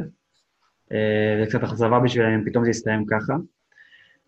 אה, 0.91 1.37
זה 1.39 1.45
קצת 1.49 1.63
אכזבה 1.63 1.99
בשבילם 1.99 2.29
אם 2.29 2.43
פתאום 2.45 2.63
זה 2.63 2.69
יסתיים 2.69 3.05
ככה. 3.05 3.33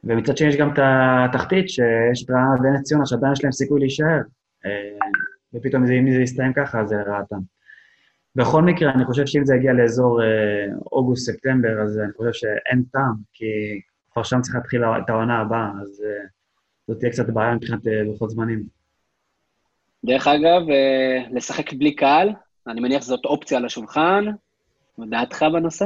ומצד 0.04 0.38
שני 0.38 0.47
יש 0.47 0.56
גם 0.56 0.74
את 0.74 0.80
התחתית, 0.80 1.69
שיש 1.69 2.24
את 2.26 2.32
רעננה 2.32 2.62
ונס 2.63 2.84
ציונה, 2.84 3.06
שעדיין 3.06 3.34
יש 3.34 3.43
להם 3.43 3.52
סיכוי 3.52 3.80
להישאר. 3.80 4.21
אה, 4.65 5.08
ופתאום 5.54 5.84
אם 5.86 6.13
זה 6.13 6.21
יסתיים 6.21 6.54
ככה, 6.54 6.86
זה 6.86 6.95
לרעתם. 6.95 7.39
בכל 8.36 8.62
מקרה, 8.62 8.91
אני 8.91 9.06
חושב 9.06 9.26
שאם 9.26 9.45
זה 9.45 9.56
יגיע 9.56 9.74
לאזור 9.74 10.19
אוגוסט-ספטמבר, 10.91 11.82
אז 11.82 12.00
אני 12.00 12.13
חושב 12.17 12.32
שאין 12.34 12.84
טעם, 12.91 13.13
כי 13.34 13.45
כבר 14.12 14.24
שם 14.24 14.41
צריך 14.41 14.56
להתחיל 14.56 14.84
את 14.86 15.10
העונה 15.10 15.39
הבאה, 15.39 15.69
אז 15.82 16.04
זאת 16.91 16.99
תהיה 16.99 17.12
קצת 17.12 17.30
בעיה 17.30 17.56
מבחינת 17.56 17.88
אה, 17.88 18.04
לוחות 18.04 18.30
זמנים. 18.30 18.63
דרך 20.06 20.27
אגב, 20.27 20.69
אה, 20.69 21.23
לשחק 21.32 21.73
בלי 21.73 21.95
קהל, 21.95 22.30
אני 22.67 22.82
מניח 22.82 23.01
שזאת 23.01 23.25
אופציה 23.25 23.58
על 23.58 23.65
השולחן, 23.65 24.25
ודעתך 24.99 25.45
בנושא? 25.54 25.86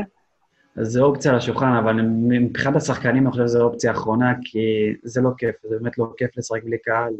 אז 0.75 0.87
זה 0.87 1.01
אופציה 1.01 1.31
על 1.31 1.37
השולחן, 1.37 1.73
אבל 1.83 2.01
מבחינת 2.01 2.75
השחקנים 2.75 3.23
אני 3.23 3.31
חושב 3.31 3.43
שזו 3.43 3.63
אופציה 3.63 3.91
אחרונה, 3.91 4.33
כי 4.41 4.59
זה 5.03 5.21
לא 5.21 5.29
כיף, 5.37 5.55
זה 5.63 5.75
באמת 5.79 5.97
לא 5.97 6.13
כיף 6.17 6.37
לשחק 6.37 6.63
בלי 6.63 6.77
קהל. 6.77 7.13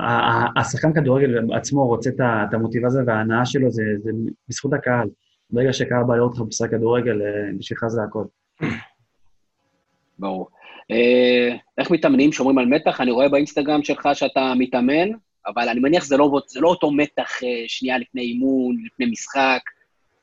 אה, 0.00 0.46
השחקן 0.56 0.92
כדורגל 0.92 1.52
עצמו 1.54 1.86
רוצה 1.86 2.10
את 2.18 2.54
המוטיבציה 2.54 3.00
וההנאה 3.06 3.46
שלו, 3.46 3.70
זה, 3.70 3.82
זה 3.96 4.10
בזכות 4.48 4.72
הקהל. 4.72 5.08
ברגע 5.50 5.72
שקהל 5.72 6.04
בא 6.04 6.16
לראות 6.16 6.32
אותך 6.32 6.48
משחק 6.48 6.70
כדורגל, 6.70 7.20
בשבילך 7.58 7.86
זה 7.86 8.02
הכל. 8.02 8.24
ברור. 10.18 10.48
אה, 10.90 11.56
איך 11.78 11.90
מתאמנים? 11.90 12.32
שומרים 12.32 12.58
על 12.58 12.66
מתח? 12.66 13.00
אני 13.00 13.10
רואה 13.10 13.28
באינסטגרם 13.28 13.82
שלך 13.82 14.08
שאתה 14.14 14.52
מתאמן, 14.58 15.08
אבל 15.46 15.68
אני 15.68 15.80
מניח 15.80 16.04
שזה 16.04 16.16
לא, 16.16 16.40
זה 16.46 16.60
לא 16.60 16.68
אותו 16.68 16.90
מתח 16.90 17.42
אה, 17.42 17.64
שנייה 17.66 17.98
לפני 17.98 18.22
אימון, 18.22 18.76
לפני 18.86 19.06
משחק, 19.06 19.60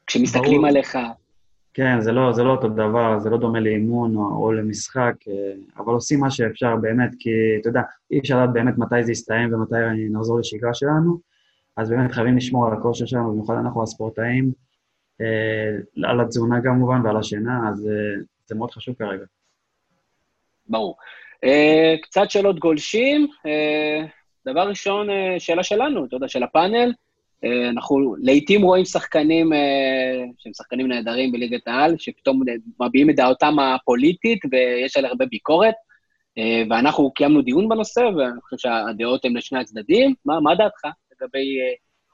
כשמסתכלים 0.08 0.62
ברור. 0.62 0.68
עליך. 0.68 0.98
כן, 1.74 2.02
זה 2.02 2.12
לא, 2.12 2.34
זה 2.34 2.44
לא 2.44 2.52
אותו 2.52 2.68
דבר, 2.68 3.20
זה 3.20 3.30
לא 3.30 3.38
דומה 3.38 3.60
לאימון 3.60 4.16
או, 4.16 4.44
או 4.44 4.52
למשחק, 4.52 5.14
אה, 5.28 5.34
אבל 5.78 5.94
עושים 5.94 6.20
מה 6.20 6.32
שאפשר 6.32 6.76
באמת, 6.76 7.10
כי 7.20 7.30
אתה 7.62 7.70
יודע, 7.70 7.82
אי 8.12 8.20
אפשר 8.20 8.44
לדעת 8.44 8.54
באמת 8.54 8.78
מתי 8.78 9.04
זה 9.04 9.12
יסתיים 9.12 9.54
ומתי 9.54 9.76
נחזור 10.12 10.40
לשגרה 10.40 10.74
שלנו, 10.74 11.20
אז 11.78 11.90
באמת 11.90 12.12
חייבים 12.12 12.38
לשמור 12.38 12.68
על 12.68 12.74
הכושר 12.74 13.06
שלנו, 13.06 13.32
במיוחד 13.32 13.54
אנחנו 13.54 13.84
הספורטאים, 13.84 14.52
על 16.04 16.22
התזונה 16.22 16.62
כמובן 16.62 17.06
ועל 17.06 17.18
השינה, 17.18 17.70
אז 17.70 17.90
זה 18.46 18.56
מאוד 18.56 18.72
חשוב 18.72 18.96
כרגע. 19.00 19.24
ברור. 20.70 20.96
אה, 21.44 21.96
קצת 22.02 22.32
שאלות 22.32 22.60
גולשים. 22.60 23.28
אה, 23.46 24.06
דבר 24.48 24.70
ראשון, 24.70 25.10
אה, 25.10 25.36
שאלה 25.40 25.64
שלנו, 25.64 26.06
אתה 26.06 26.16
יודע, 26.16 26.28
של 26.28 26.44
הפאנל. 26.44 26.94
אה, 27.44 27.70
אנחנו 27.70 28.16
לעיתים 28.20 28.62
רואים 28.62 28.86
שחקנים 28.86 29.54
אה, 29.54 30.24
שהם 30.38 30.54
שחקנים 30.54 30.88
נהדרים 30.88 31.32
בליגת 31.32 31.68
העל, 31.68 31.96
שפתאום 31.98 32.42
מביעים 32.82 33.10
את 33.10 33.16
דעתם 33.16 33.60
הפוליטית 33.60 34.40
ויש 34.52 34.98
עליה 34.98 35.10
הרבה 35.10 35.26
ביקורת, 35.26 35.74
ואנחנו 36.70 37.12
קיימנו 37.12 37.42
דיון 37.42 37.70
בנושא, 37.70 38.00
ואני 38.00 38.42
חושב 38.42 38.58
שהדעות 38.58 39.26
הן 39.26 39.38
לשני 39.38 39.60
הצדדים. 39.60 40.14
מה, 40.26 40.40
מה 40.40 40.56
דעתך 40.56 40.82
לגבי 41.12 41.46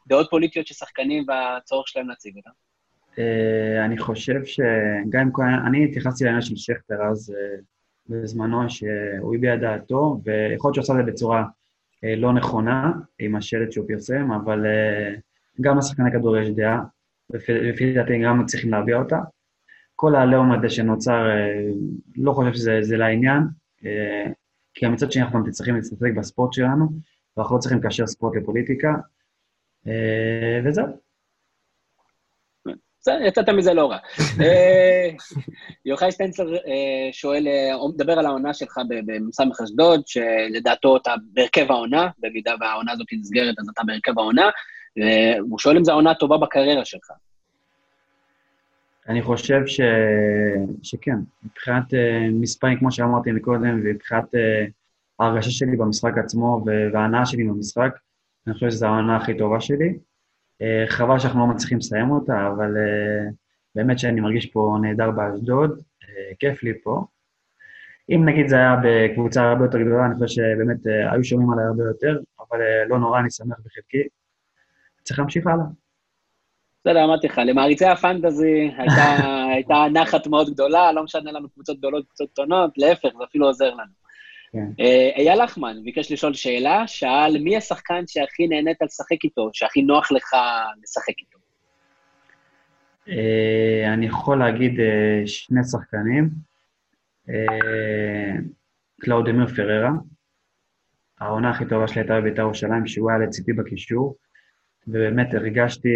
דעות 0.07 0.27
פוליטיות 0.29 0.67
של 0.67 0.73
שחקנים 0.73 1.23
והצורך 1.27 1.87
שלהם 1.87 2.09
להציג 2.09 2.35
אותם? 2.37 2.49
אני 3.85 3.97
חושב 3.97 4.45
שגם 4.45 5.31
אם. 5.35 5.67
אני 5.67 5.85
התייחסתי 5.85 6.23
לעניין 6.23 6.41
של 6.41 6.55
שכטר 6.55 6.95
אז 7.11 7.33
בזמנו, 8.09 8.69
שהוא 8.69 9.35
הביע 9.35 9.55
דעתו, 9.55 10.21
ויכול 10.23 10.69
להיות 10.69 10.75
שהוא 10.75 10.81
עשה 10.81 10.99
את 10.99 11.05
זה 11.05 11.11
בצורה 11.11 11.43
אה, 12.03 12.15
לא 12.15 12.33
נכונה, 12.33 12.91
עם 13.19 13.35
השלט 13.35 13.71
שהוא 13.71 13.87
פרסם, 13.87 14.31
אבל 14.31 14.65
אה, 14.65 15.15
גם 15.61 15.77
לשחקני 15.77 16.11
כדור 16.11 16.37
יש 16.37 16.49
דעה, 16.49 16.83
לפי 17.49 17.93
דעתי 17.93 18.23
גם 18.23 18.45
צריכים 18.45 18.71
להביע 18.71 18.97
אותה. 18.97 19.19
כל 19.95 20.15
העליהום 20.15 20.51
הזה 20.51 20.69
שנוצר, 20.69 21.29
אה, 21.29 21.65
לא 22.15 22.33
חושב 22.33 22.53
שזה 22.53 22.79
זה 22.81 22.97
לעניין, 22.97 23.41
כי 24.73 24.87
מצד 24.87 25.11
שני 25.11 25.23
אנחנו 25.23 25.51
צריכים 25.51 25.75
להסתכל 25.75 26.11
בספורט 26.11 26.53
שלנו, 26.53 26.89
ואנחנו 27.37 27.55
לא 27.55 27.59
צריכים 27.61 27.79
לקשר 27.79 28.07
ספורט 28.07 28.35
לפוליטיקה, 28.35 28.93
וזהו. 30.65 31.02
בסדר, 33.03 33.21
יצאת 33.21 33.49
מזה 33.49 33.73
לא 33.73 33.91
רע. 33.91 33.97
אה, 34.41 35.09
יוחאי 35.85 36.11
סטנצר 36.11 36.53
אה, 36.53 37.09
שואל, 37.11 37.47
אה, 37.47 37.87
מדבר 37.93 38.19
על 38.19 38.25
העונה 38.25 38.53
שלך 38.53 38.77
ב- 38.89 39.11
במס"מ 39.11 39.49
אשדוד, 39.63 40.01
שלדעתו 40.07 40.97
אתה 40.97 41.13
בהרכב 41.33 41.71
העונה, 41.71 42.09
במידה 42.19 42.53
והעונה 42.59 42.91
הזאת 42.91 43.07
נסגרת, 43.19 43.55
אז 43.59 43.69
אתה 43.73 43.81
בהרכב 43.85 44.19
העונה, 44.19 44.49
והוא 44.97 45.59
שואל 45.59 45.77
אם 45.77 45.83
זו 45.83 45.91
העונה 45.91 46.11
הטובה 46.11 46.37
בקריירה 46.37 46.85
שלך. 46.85 47.11
אני 49.09 49.21
חושב 49.21 49.59
ש... 49.65 49.81
שכן, 50.83 51.17
מבחינת 51.43 51.93
uh, 51.93 51.97
מספרים, 52.31 52.79
כמו 52.79 52.91
שאמרתי 52.91 53.31
מקודם, 53.31 53.81
ומבחינת 53.83 54.25
ההרגשה 55.19 55.51
שלי 55.51 55.77
במשחק 55.77 56.17
עצמו 56.17 56.65
וההנאה 56.93 57.25
שלי 57.25 57.43
במשחק, 57.43 57.91
אני 58.47 58.53
חושב 58.53 58.69
שזו 58.69 58.85
העונה 58.85 59.17
הכי 59.17 59.37
טובה 59.37 59.61
שלי. 59.61 59.93
Uh, 60.63 60.89
חבל 60.89 61.19
שאנחנו 61.19 61.39
לא 61.39 61.47
מצליחים 61.47 61.77
לסיים 61.77 62.11
אותה, 62.11 62.47
אבל 62.47 62.73
uh, 62.75 63.33
באמת 63.75 63.99
שאני 63.99 64.21
מרגיש 64.21 64.45
פה 64.45 64.77
נהדר 64.81 65.11
באשדוד, 65.11 65.71
uh, 65.79 66.35
כיף 66.39 66.63
לי 66.63 66.73
פה. 66.83 67.05
אם 68.09 68.29
נגיד 68.29 68.47
זה 68.47 68.55
היה 68.55 68.75
בקבוצה 68.83 69.43
הרבה 69.43 69.65
יותר 69.65 69.77
גדולה, 69.81 70.05
אני 70.05 70.13
חושב 70.15 70.27
שבאמת 70.27 70.77
היו 71.11 71.23
שומעים 71.23 71.51
עליי 71.51 71.65
הרבה 71.65 71.83
יותר, 71.83 72.19
אבל 72.39 72.59
לא 72.89 72.99
נורא, 72.99 73.19
אני 73.19 73.31
שמח 73.31 73.57
בחלקי. 73.65 74.07
צריך 75.03 75.19
להמשיך 75.19 75.47
הלאה. 75.47 75.65
בסדר, 76.85 77.03
אמרתי 77.03 77.27
לך, 77.27 77.41
למעריצי 77.45 77.85
הפנטזי 77.85 78.71
הייתה, 78.77 79.15
הייתה 79.55 79.85
נחת 79.93 80.27
מאוד 80.27 80.49
גדולה, 80.49 80.91
לא 80.91 81.03
משנה 81.03 81.31
לנו 81.31 81.49
קבוצות 81.49 81.77
גדולות, 81.77 82.05
קבוצות 82.05 82.29
קטנות, 82.31 82.77
להפך, 82.77 83.09
זה 83.17 83.23
אפילו 83.23 83.47
עוזר 83.47 83.73
לנו. 83.73 84.02
כן. 84.53 84.67
אה, 84.79 85.09
אייל 85.15 85.43
לחמן 85.43 85.83
ביקש 85.83 86.11
לשאול 86.11 86.33
שאלה, 86.33 86.87
שאל, 86.87 87.37
מי 87.43 87.57
השחקן 87.57 88.03
שהכי 88.07 88.47
נהנית 88.47 88.77
לשחק 88.81 89.23
איתו, 89.23 89.49
שהכי 89.53 89.81
נוח 89.81 90.11
לך 90.11 90.35
לשחק 90.83 91.19
איתו? 91.19 91.37
אה, 93.09 93.93
אני 93.93 94.05
יכול 94.05 94.39
להגיד 94.39 94.79
אה, 94.79 95.27
שני 95.27 95.63
שחקנים. 95.63 96.29
קלאודמיר 99.01 99.47
פררה, 99.47 99.91
העונה 101.19 101.49
הכי 101.49 101.65
טובה 101.65 101.87
שלי 101.87 102.01
הייתה 102.01 102.21
בבית"ר 102.21 102.41
ירושלים, 102.41 102.87
שהוא 102.87 103.11
היה 103.11 103.19
לצידי 103.19 103.53
בקישור, 103.53 104.15
ובאמת 104.87 105.33
הרגשתי, 105.33 105.89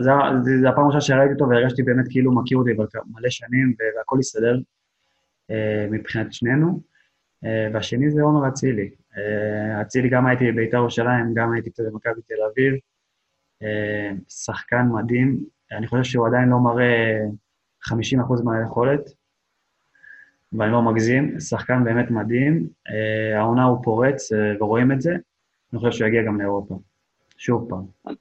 זו 0.00 0.10
הפעם 0.68 0.84
הראשונה 0.84 1.00
שראיתי 1.00 1.32
אותו 1.32 1.48
והרגשתי 1.48 1.82
באמת 1.82 2.04
כאילו 2.10 2.30
הוא 2.30 2.42
מכיר 2.42 2.58
אותי 2.58 2.70
כבר 2.74 3.00
מלא 3.06 3.30
שנים 3.30 3.74
והכל 3.96 4.18
הסתדר 4.18 4.58
מבחינת 5.90 6.32
שנינו. 6.32 6.93
אה, 7.44 7.68
והשני 7.72 8.10
זה 8.10 8.22
עומר 8.22 8.48
אצילי. 8.48 8.90
אה, 9.16 9.80
אצילי 9.82 10.08
גם 10.08 10.26
הייתי 10.26 10.52
בבית"ר 10.52 10.76
ירושלים, 10.76 11.34
גם 11.34 11.52
הייתי 11.52 11.70
קצת 11.70 11.82
במכבי 11.92 12.22
תל 12.26 12.42
אביב. 12.52 12.74
אה, 13.62 14.10
שחקן 14.28 14.86
מדהים, 14.92 15.44
אני 15.72 15.86
חושב 15.86 16.04
שהוא 16.04 16.26
עדיין 16.26 16.48
לא 16.48 16.58
מראה 16.58 17.20
50% 17.88 18.42
מהיכולת, 18.44 19.00
ואני 20.52 20.72
לא 20.72 20.82
מגזים, 20.82 21.40
שחקן 21.40 21.84
באמת 21.84 22.10
מדהים. 22.10 22.68
העונה 23.36 23.64
הוא 23.64 23.84
פורץ 23.84 24.32
ורואים 24.60 24.92
את 24.92 25.00
זה, 25.00 25.12
אני 25.72 25.80
חושב 25.80 25.92
שהוא 25.92 26.08
יגיע 26.08 26.22
גם 26.22 26.40
לאירופה. 26.40 26.78
שוב 27.36 27.68
פעם. 27.68 28.14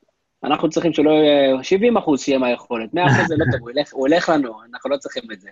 אנחנו 0.44 0.70
צריכים 0.70 0.94
שלא 0.94 1.10
יהיה 1.10 1.64
70 1.64 1.98
אחוז 1.98 2.22
שיהיה 2.22 2.40
מהיכולת, 2.40 2.94
100 2.94 3.06
אחוז 3.08 3.28
זה 3.28 3.36
לא 3.38 3.46
טוב, 3.52 3.70
הוא 3.92 4.08
הולך 4.08 4.30
לנו, 4.30 4.54
אנחנו 4.72 4.90
לא 4.90 4.98
צריכים 4.98 5.24
את 5.32 5.42
זה. 5.42 5.50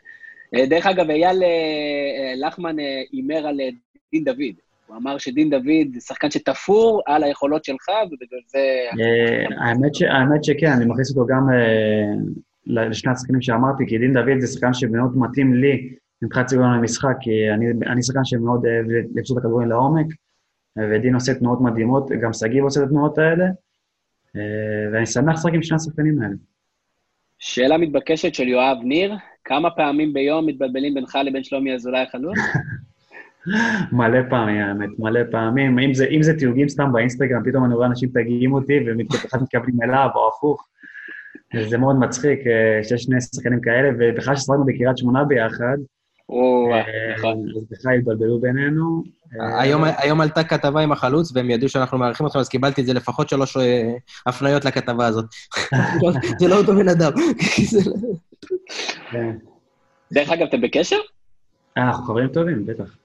אה, 0.56 0.66
דרך 0.66 0.86
אגב, 0.86 1.10
אייל 1.10 1.44
אה, 1.44 1.48
אה, 1.48 2.34
לחמן 2.48 2.76
הימר 3.12 3.48
על 3.48 3.60
דין 4.12 4.24
דוד. 4.24 4.56
הוא 4.88 4.98
אמר 4.98 5.18
שדין 5.18 5.50
דוד 5.50 5.94
זה 5.94 6.02
שחקן 6.02 6.32
שתפור 6.32 7.02
על 7.06 7.24
היכולות 7.24 7.66
שלך, 7.66 7.90
ובגלל 8.08 8.40
זה... 8.48 8.60
האמת 10.08 10.44
שכן, 10.44 10.72
אני 10.72 10.86
מכניס 10.86 11.10
אותו 11.10 11.26
גם 11.26 11.48
לשני 12.66 13.12
השחקנים 13.12 13.42
שאמרתי, 13.42 13.84
כי 13.88 13.98
דין 13.98 14.14
דוד 14.14 14.40
זה 14.40 14.48
שחקן 14.48 14.74
שמאוד 14.74 15.18
מתאים 15.18 15.54
לי 15.54 15.90
מבחינת 16.22 16.48
סגנון 16.48 16.74
המשחק, 16.74 17.16
כי 17.22 17.32
אני, 17.90 18.04
שחקן 18.04 18.24
שמאוד 18.24 18.66
אוהב 18.66 18.86
לפשוט 19.16 19.38
את 19.38 19.44
הכדורים 19.44 19.70
לעומק, 19.70 20.06
ודין 20.78 21.14
עושה 21.14 21.34
תנועות 21.34 21.62
מדהימות, 21.62 22.10
גם 22.22 22.34
שגיב 22.34 22.64
עושה 22.64 22.80
את 22.80 22.86
התנועות 22.86 23.18
האלה, 23.18 23.46
ואני 24.94 25.06
שמח 25.06 25.34
לשחק 25.34 25.54
עם 25.54 25.64
שני 25.64 25.76
השחקנים 25.76 26.22
האלה. 26.22 26.36
שאלה 27.40 27.78
מתבקשת 27.78 28.36
של 28.36 28.48
יואב 28.48 28.78
ניר, 28.84 29.16
כמה 29.52 29.70
פעמים 29.70 30.14
ביום 30.14 30.46
מתבלבלים 30.46 30.94
בינך 30.94 31.18
לבין 31.26 31.44
שלומי 31.44 31.76
אזולאי 31.76 32.02
החלוץ? 32.02 32.38
מלא 33.98 34.20
פעמים, 34.30 34.62
האמת, 34.62 34.90
מלא 35.00 35.20
פעמים. 35.32 35.80
אם 35.80 35.94
זה, 35.94 36.06
אם 36.06 36.24
זה 36.24 36.38
תיוגים 36.38 36.70
סתם 36.70 36.92
באינסטגרם, 36.94 37.44
פתאום 37.46 37.66
אני 37.66 37.74
רואה 37.74 37.88
אנשים 37.88 38.10
תגיים 38.10 38.54
אותי, 38.54 38.74
ואחד 39.14 39.42
מתכוונים 39.44 39.82
אליו, 39.84 40.10
או 40.16 40.28
הפוך. 40.28 40.68
זה 41.70 41.78
מאוד 41.78 42.00
מצחיק 42.00 42.40
אה, 42.48 42.84
שיש 42.84 43.04
שני 43.04 43.22
שחקנים 43.22 43.62
כאלה, 43.62 43.90
ובכלל 44.00 44.36
ששחקנו 44.36 44.66
בקריית 44.66 44.98
שמונה 44.98 45.24
ביחד, 45.24 45.78
או, 46.30 46.70
אה, 46.74 47.16
נכון. 47.18 47.46
אז 47.58 47.66
בכלל 47.72 47.94
התבלבלו 47.98 48.40
בינינו. 48.40 49.04
אה, 49.42 49.62
היום, 49.98 50.22
עלתה 50.22 50.44
כתבה 50.44 50.82
עם 50.82 50.92
החלוץ, 50.92 51.32
והם 51.36 51.50
ידעו 51.50 51.70
שאנחנו 51.70 51.98
מארחים 51.98 52.26
אותך, 52.26 52.36
אז 52.36 52.50
קיבלתי 52.50 52.82
את 52.82 52.86
זה 52.86 52.94
לפחות 52.94 53.30
שלוש 53.30 53.58
הפניות 54.26 54.66
לכתבה 54.66 55.06
הזאת. 55.06 55.26
זה 56.40 56.48
לא 56.48 56.58
אותו 56.58 56.76
בן 56.76 56.90
אדם. 56.90 57.12
כן. 59.12 59.38
דרך 60.14 60.30
אגב, 60.30 60.48
אתם 60.48 60.62
בקשר? 60.62 60.96
אה, 61.78 61.84
אנחנו 61.84 62.04
חברים 62.04 62.28
טובים, 62.28 62.66
בטח. 62.66 62.98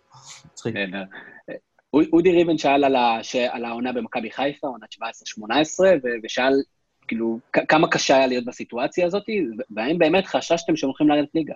מצחיק. 0.52 0.74
נהדר. 0.74 1.02
אודי- 1.94 2.10
אודי 2.12 2.32
ריבן 2.32 2.58
שאל 2.58 2.84
על 3.50 3.64
העונה 3.64 3.92
במכבי 3.92 4.30
חיפה, 4.30 4.66
עונת 4.66 4.92
17-18, 4.92 5.00
ו- 6.04 6.08
ושאל, 6.24 6.52
כאילו, 7.08 7.38
כמה 7.68 7.88
קשה 7.90 8.16
היה 8.16 8.26
להיות 8.26 8.44
בסיטואציה 8.44 9.06
הזאת, 9.06 9.24
והאם 9.70 9.98
באמת 9.98 10.26
חששתם 10.26 10.76
שהם 10.76 10.88
הולכים 10.88 11.08
לרדת 11.08 11.28
ליגה? 11.34 11.54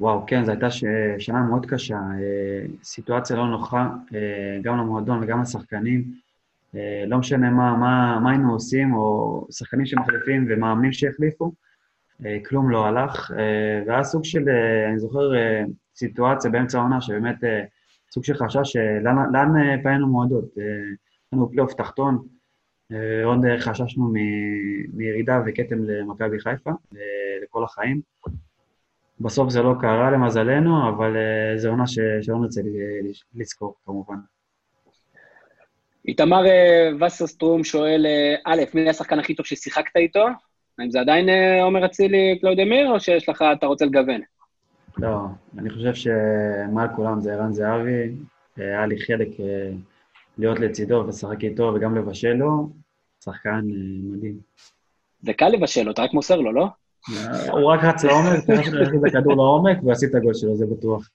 וואו, 0.00 0.24
כן, 0.26 0.44
זו 0.44 0.50
הייתה 0.50 0.70
ש... 0.70 0.84
שנה 1.18 1.38
מאוד 1.42 1.66
קשה, 1.66 1.94
אה, 1.94 2.66
סיטואציה 2.82 3.36
לא 3.36 3.46
נוחה, 3.46 3.88
אה, 4.14 4.18
גם 4.62 4.78
למועדון 4.78 5.22
וגם 5.22 5.42
לשחקנים. 5.42 6.04
אה, 6.74 7.04
לא 7.06 7.18
משנה 7.18 7.50
מה, 7.50 7.76
מה, 7.76 8.18
מה 8.22 8.30
היינו 8.30 8.52
עושים, 8.52 8.94
או 8.94 9.46
שחקנים 9.50 9.86
שמחליפים 9.86 10.46
ומאמנים 10.50 10.92
שהחליפו, 10.92 11.44
אה, 11.44 11.50
כלום 12.48 12.70
לא 12.70 12.86
הלך. 12.86 13.30
אה, 13.38 13.82
והיה 13.86 14.04
סוג 14.04 14.24
של, 14.24 14.48
אה, 14.48 14.88
אני 14.88 14.98
זוכר, 14.98 15.34
אה, 15.34 15.62
סיטואציה 15.96 16.50
באמצע 16.50 16.78
העונה, 16.78 17.00
שבאמת 17.00 17.44
אה, 17.44 17.64
סוג 18.12 18.24
של 18.24 18.34
חשש, 18.34 18.76
אה, 18.76 19.00
לאן, 19.02 19.16
לאן 19.32 19.56
אה, 19.56 19.82
פנינו 19.82 20.06
מועדות. 20.06 20.44
אה, 20.58 20.64
היינו 21.32 21.50
פלייאוף 21.50 21.74
תחתון, 21.74 22.18
אה, 22.92 23.24
עוד 23.24 23.44
אה, 23.44 23.60
חששנו 23.60 24.12
מ- 24.12 24.96
מירידה 24.96 25.40
וכתם 25.46 25.84
למכבי 25.84 26.40
חיפה, 26.40 26.70
אה, 26.70 26.96
לכל 27.42 27.64
החיים. 27.64 28.00
בסוף 29.20 29.50
זה 29.50 29.62
לא 29.62 29.74
קרה 29.80 30.10
למזלנו, 30.10 30.88
אבל 30.88 31.16
זו 31.56 31.68
עונה. 31.68 31.86
שלא 31.86 32.38
נרצה 32.40 32.60
לזכור, 33.34 33.74
כמובן. 33.84 34.16
איתמר 36.08 36.46
אה, 36.46 37.06
וסרסטרום 37.06 37.64
שואל, 37.64 38.06
אה, 38.06 38.34
א', 38.44 38.62
מי 38.74 38.88
השחקן 38.88 39.18
הכי 39.18 39.34
טוב 39.34 39.46
ששיחקת 39.46 39.96
איתו? 39.96 40.26
האם 40.78 40.90
זה 40.90 41.00
עדיין 41.00 41.28
אה, 41.28 41.62
עומר 41.62 41.86
אצילי, 41.86 42.38
קלאודמיר, 42.40 42.90
או 42.90 43.00
שיש 43.00 43.28
לך, 43.28 43.44
אתה 43.58 43.66
רוצה 43.66 43.84
לגוון? 43.84 44.20
לא, 44.98 45.18
אני 45.58 45.70
חושב 45.70 45.94
שמעל 45.94 46.88
כולם 46.96 47.20
זה 47.20 47.32
ערן 47.32 47.52
זהבי. 47.52 48.14
אה, 48.60 48.64
היה 48.64 48.86
לי 48.86 49.00
חלק 49.00 49.28
אה, 49.40 49.70
להיות 50.38 50.60
לצידו 50.60 50.94
ולשחק 51.06 51.44
איתו 51.44 51.72
וגם 51.74 51.96
לבשל 51.96 52.32
לו. 52.32 52.70
שחקן 53.24 53.60
מדהים. 54.02 54.38
זה 55.22 55.32
קל 55.32 55.48
לבשל, 55.48 55.90
אתה 55.90 56.02
רק 56.02 56.12
מוסר 56.12 56.36
לו, 56.36 56.52
לא? 56.52 56.66
הוא 57.50 57.72
רק 57.72 57.84
רץ 57.84 58.04
לעומק, 58.04 58.44
צריך 58.46 58.74
להכניס 58.74 59.00
את 59.02 59.08
הכדור 59.08 59.34
לעומק 59.36 59.78
וישים 59.84 60.08
את 60.08 60.14
הגול 60.14 60.34
שלו, 60.34 60.56
זה 60.56 60.66
בטוח. 60.66 61.08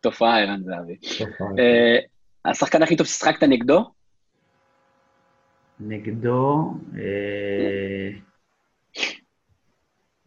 תופעה, 0.00 0.40
ערן 0.40 0.62
זהבי. 0.62 0.96
השחקן 2.44 2.82
הכי 2.82 2.96
טוב 2.96 3.06
ששחקת 3.06 3.42
נגדו? 3.42 3.84
נגדו, 5.80 6.74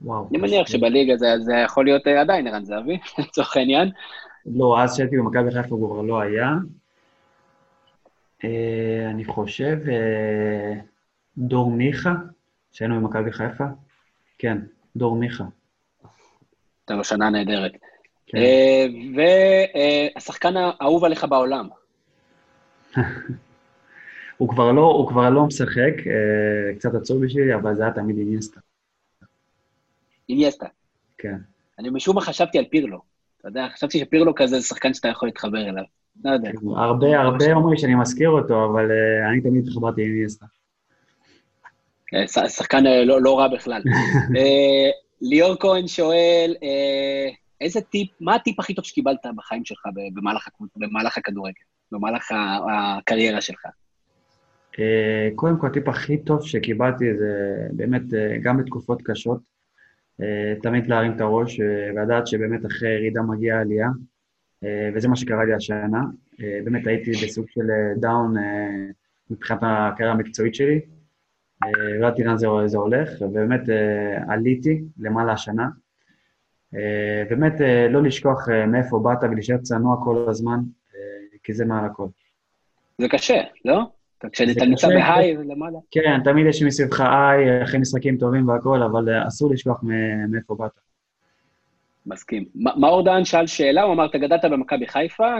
וואו. 0.01 0.27
אני 0.29 0.37
מניח. 0.37 0.67
שבליגה 0.67 1.17
זה, 1.17 1.27
זה 1.39 1.53
יכול 1.53 1.85
להיות 1.85 2.07
אה, 2.07 2.21
עדיין 2.21 2.47
ערן 2.47 2.65
זהבי, 2.65 2.97
לצורך 3.19 3.57
העניין. 3.57 3.89
לא, 4.45 4.81
אז 4.83 4.93
כשהייתי 4.93 5.17
במכבי 5.17 5.51
חיפה 5.51 5.75
הוא 5.75 5.89
כבר 5.89 6.01
לא 6.01 6.19
היה. 6.21 6.51
אה, 8.43 9.07
אני 9.09 9.25
חושב 9.25 9.77
אה, 9.87 10.73
דור 11.37 11.71
מיכה, 11.71 12.13
שהיינו 12.71 13.01
במכבי 13.01 13.31
חיפה. 13.31 13.65
כן, 14.37 14.57
דור 14.95 15.15
מיכה. 15.15 15.43
הייתה 16.81 16.93
לו 16.93 17.03
שנה 17.03 17.29
נהדרת. 17.29 17.71
כן. 18.27 18.37
והשחקן 19.15 20.53
האהוב 20.57 21.03
עליך 21.03 21.23
בעולם. 21.23 21.69
הוא 24.37 24.49
כבר 24.49 24.71
לא, 24.71 24.81
הוא 24.81 25.07
כבר 25.07 25.29
לא 25.29 25.45
משחק, 25.45 25.93
אה, 26.07 26.75
קצת 26.75 26.95
עצוב 26.95 27.25
בשבילי, 27.25 27.55
אבל 27.55 27.75
זה 27.75 27.83
היה 27.83 27.91
תמיד 27.91 28.17
איניסטה. 28.17 28.59
איניאסטה. 30.29 30.67
כן. 31.17 31.37
אני 31.79 31.89
משום 31.89 32.15
מה 32.15 32.21
חשבתי 32.21 32.57
על 32.57 32.65
פירלו. 32.65 33.15
אתה 33.39 33.47
יודע, 33.47 33.67
חשבתי 33.73 33.99
שפירלו 33.99 34.35
כזה 34.35 34.59
זה 34.59 34.67
שחקן 34.67 34.93
שאתה 34.93 35.07
יכול 35.07 35.27
להתחבר 35.27 35.69
אליו. 35.69 35.83
לא 36.23 36.31
יודע. 36.31 36.49
הרבה, 36.75 37.19
הרבה 37.19 37.53
אומרים 37.53 37.77
שאני 37.77 37.95
מזכיר 37.95 38.29
אותו, 38.29 38.65
אבל 38.65 38.91
אה, 38.91 39.29
אני 39.29 39.41
תמיד 39.41 39.67
התחברתי 39.67 40.05
עם 40.05 40.11
איניסטה. 40.11 40.45
אה, 42.13 42.49
שחקן 42.49 42.87
אה, 42.87 43.05
לא, 43.05 43.21
לא 43.21 43.39
רע 43.39 43.47
בכלל. 43.47 43.81
ליאור 45.21 45.55
כהן 45.59 45.87
שואל, 45.87 46.55
איזה 47.61 47.81
טיפ, 47.81 48.09
מה 48.21 48.35
הטיפ 48.35 48.59
הכי 48.59 48.73
טוב 48.73 48.85
שקיבלת 48.85 49.25
בחיים 49.35 49.65
שלך 49.65 49.81
במהלך, 50.75 51.17
הכדורגל, 51.17 51.61
במהלך 51.91 52.31
הקריירה 52.71 53.41
שלך? 53.41 53.65
קודם 55.35 55.57
כל, 55.59 55.67
הטיפ 55.67 55.87
הכי 55.87 56.17
טוב 56.17 56.45
שקיבלתי 56.45 57.05
זה 57.17 57.55
באמת, 57.71 58.01
גם 58.41 58.57
בתקופות 58.57 59.01
קשות, 59.01 59.39
תמיד 60.61 60.87
להרים 60.87 61.11
את 61.15 61.21
הראש 61.21 61.59
אה, 61.59 61.89
ולדעת 61.95 62.27
שבאמת 62.27 62.65
אחרי 62.65 62.89
ירידה 62.89 63.21
מגיעה 63.21 63.61
עלייה, 63.61 63.89
אה, 64.63 64.89
וזה 64.95 65.07
מה 65.07 65.15
שקרה 65.15 65.45
לי 65.45 65.53
השנה. 65.53 66.01
אה, 66.41 66.59
באמת 66.63 66.87
הייתי 66.87 67.11
בסוג 67.11 67.45
של 67.49 67.71
אה, 67.71 67.93
דאון 67.99 68.37
אה, 68.37 68.85
מבחינת 69.29 69.59
הקריירה 69.63 70.13
המקצועית 70.13 70.55
שלי, 70.55 70.81
אה, 71.63 71.69
לא 71.99 72.07
ידעתי 72.07 72.23
לאן 72.23 72.37
זה, 72.37 72.77
הולך, 72.77 73.09
ובאמת 73.21 73.69
אה, 73.69 74.33
עליתי 74.33 74.83
למעלה 74.99 75.33
השנה. 75.33 75.69
אה, 76.75 77.23
באמת 77.29 77.61
אה, 77.61 77.87
לא 77.89 78.03
לשכוח 78.03 78.49
אה, 78.49 78.65
מאיפה 78.65 78.99
באת 78.99 79.23
ולהישאר 79.23 79.57
צנוע 79.57 79.97
כל 80.03 80.25
הזמן, 80.29 80.59
אה, 80.95 81.37
כי 81.43 81.53
זה 81.53 81.65
מעל 81.65 81.85
הכל. 81.85 82.07
זה 82.97 83.07
קשה, 83.09 83.41
לא? 83.65 83.94
אתה- 84.17 84.29
כשאתה 84.29 84.65
נמצא 84.65 84.87
בהיי 84.87 85.37
למעלה. 85.37 85.77
כן, 85.91 86.19
תמיד 86.23 86.45
יש 86.45 86.63
מסביבך 86.63 87.01
איי, 87.01 87.63
אחרי 87.63 87.79
משחקים 87.79 88.17
טובים 88.17 88.47
והכול, 88.47 88.83
אבל 88.83 89.09
אה, 89.09 89.27
אסור 89.27 89.51
לשכוח 89.51 89.83
מאיפה 90.29 90.55
באת. 90.55 90.71
מסכים. 92.05 92.45
מאור 92.55 93.03
דהן 93.05 93.25
שאל 93.25 93.47
שאלה, 93.47 93.81
הוא 93.81 93.93
אמר, 93.93 94.05
אתה 94.05 94.17
גדלת 94.17 94.45
במכבי 94.45 94.87
חיפה, 94.87 95.35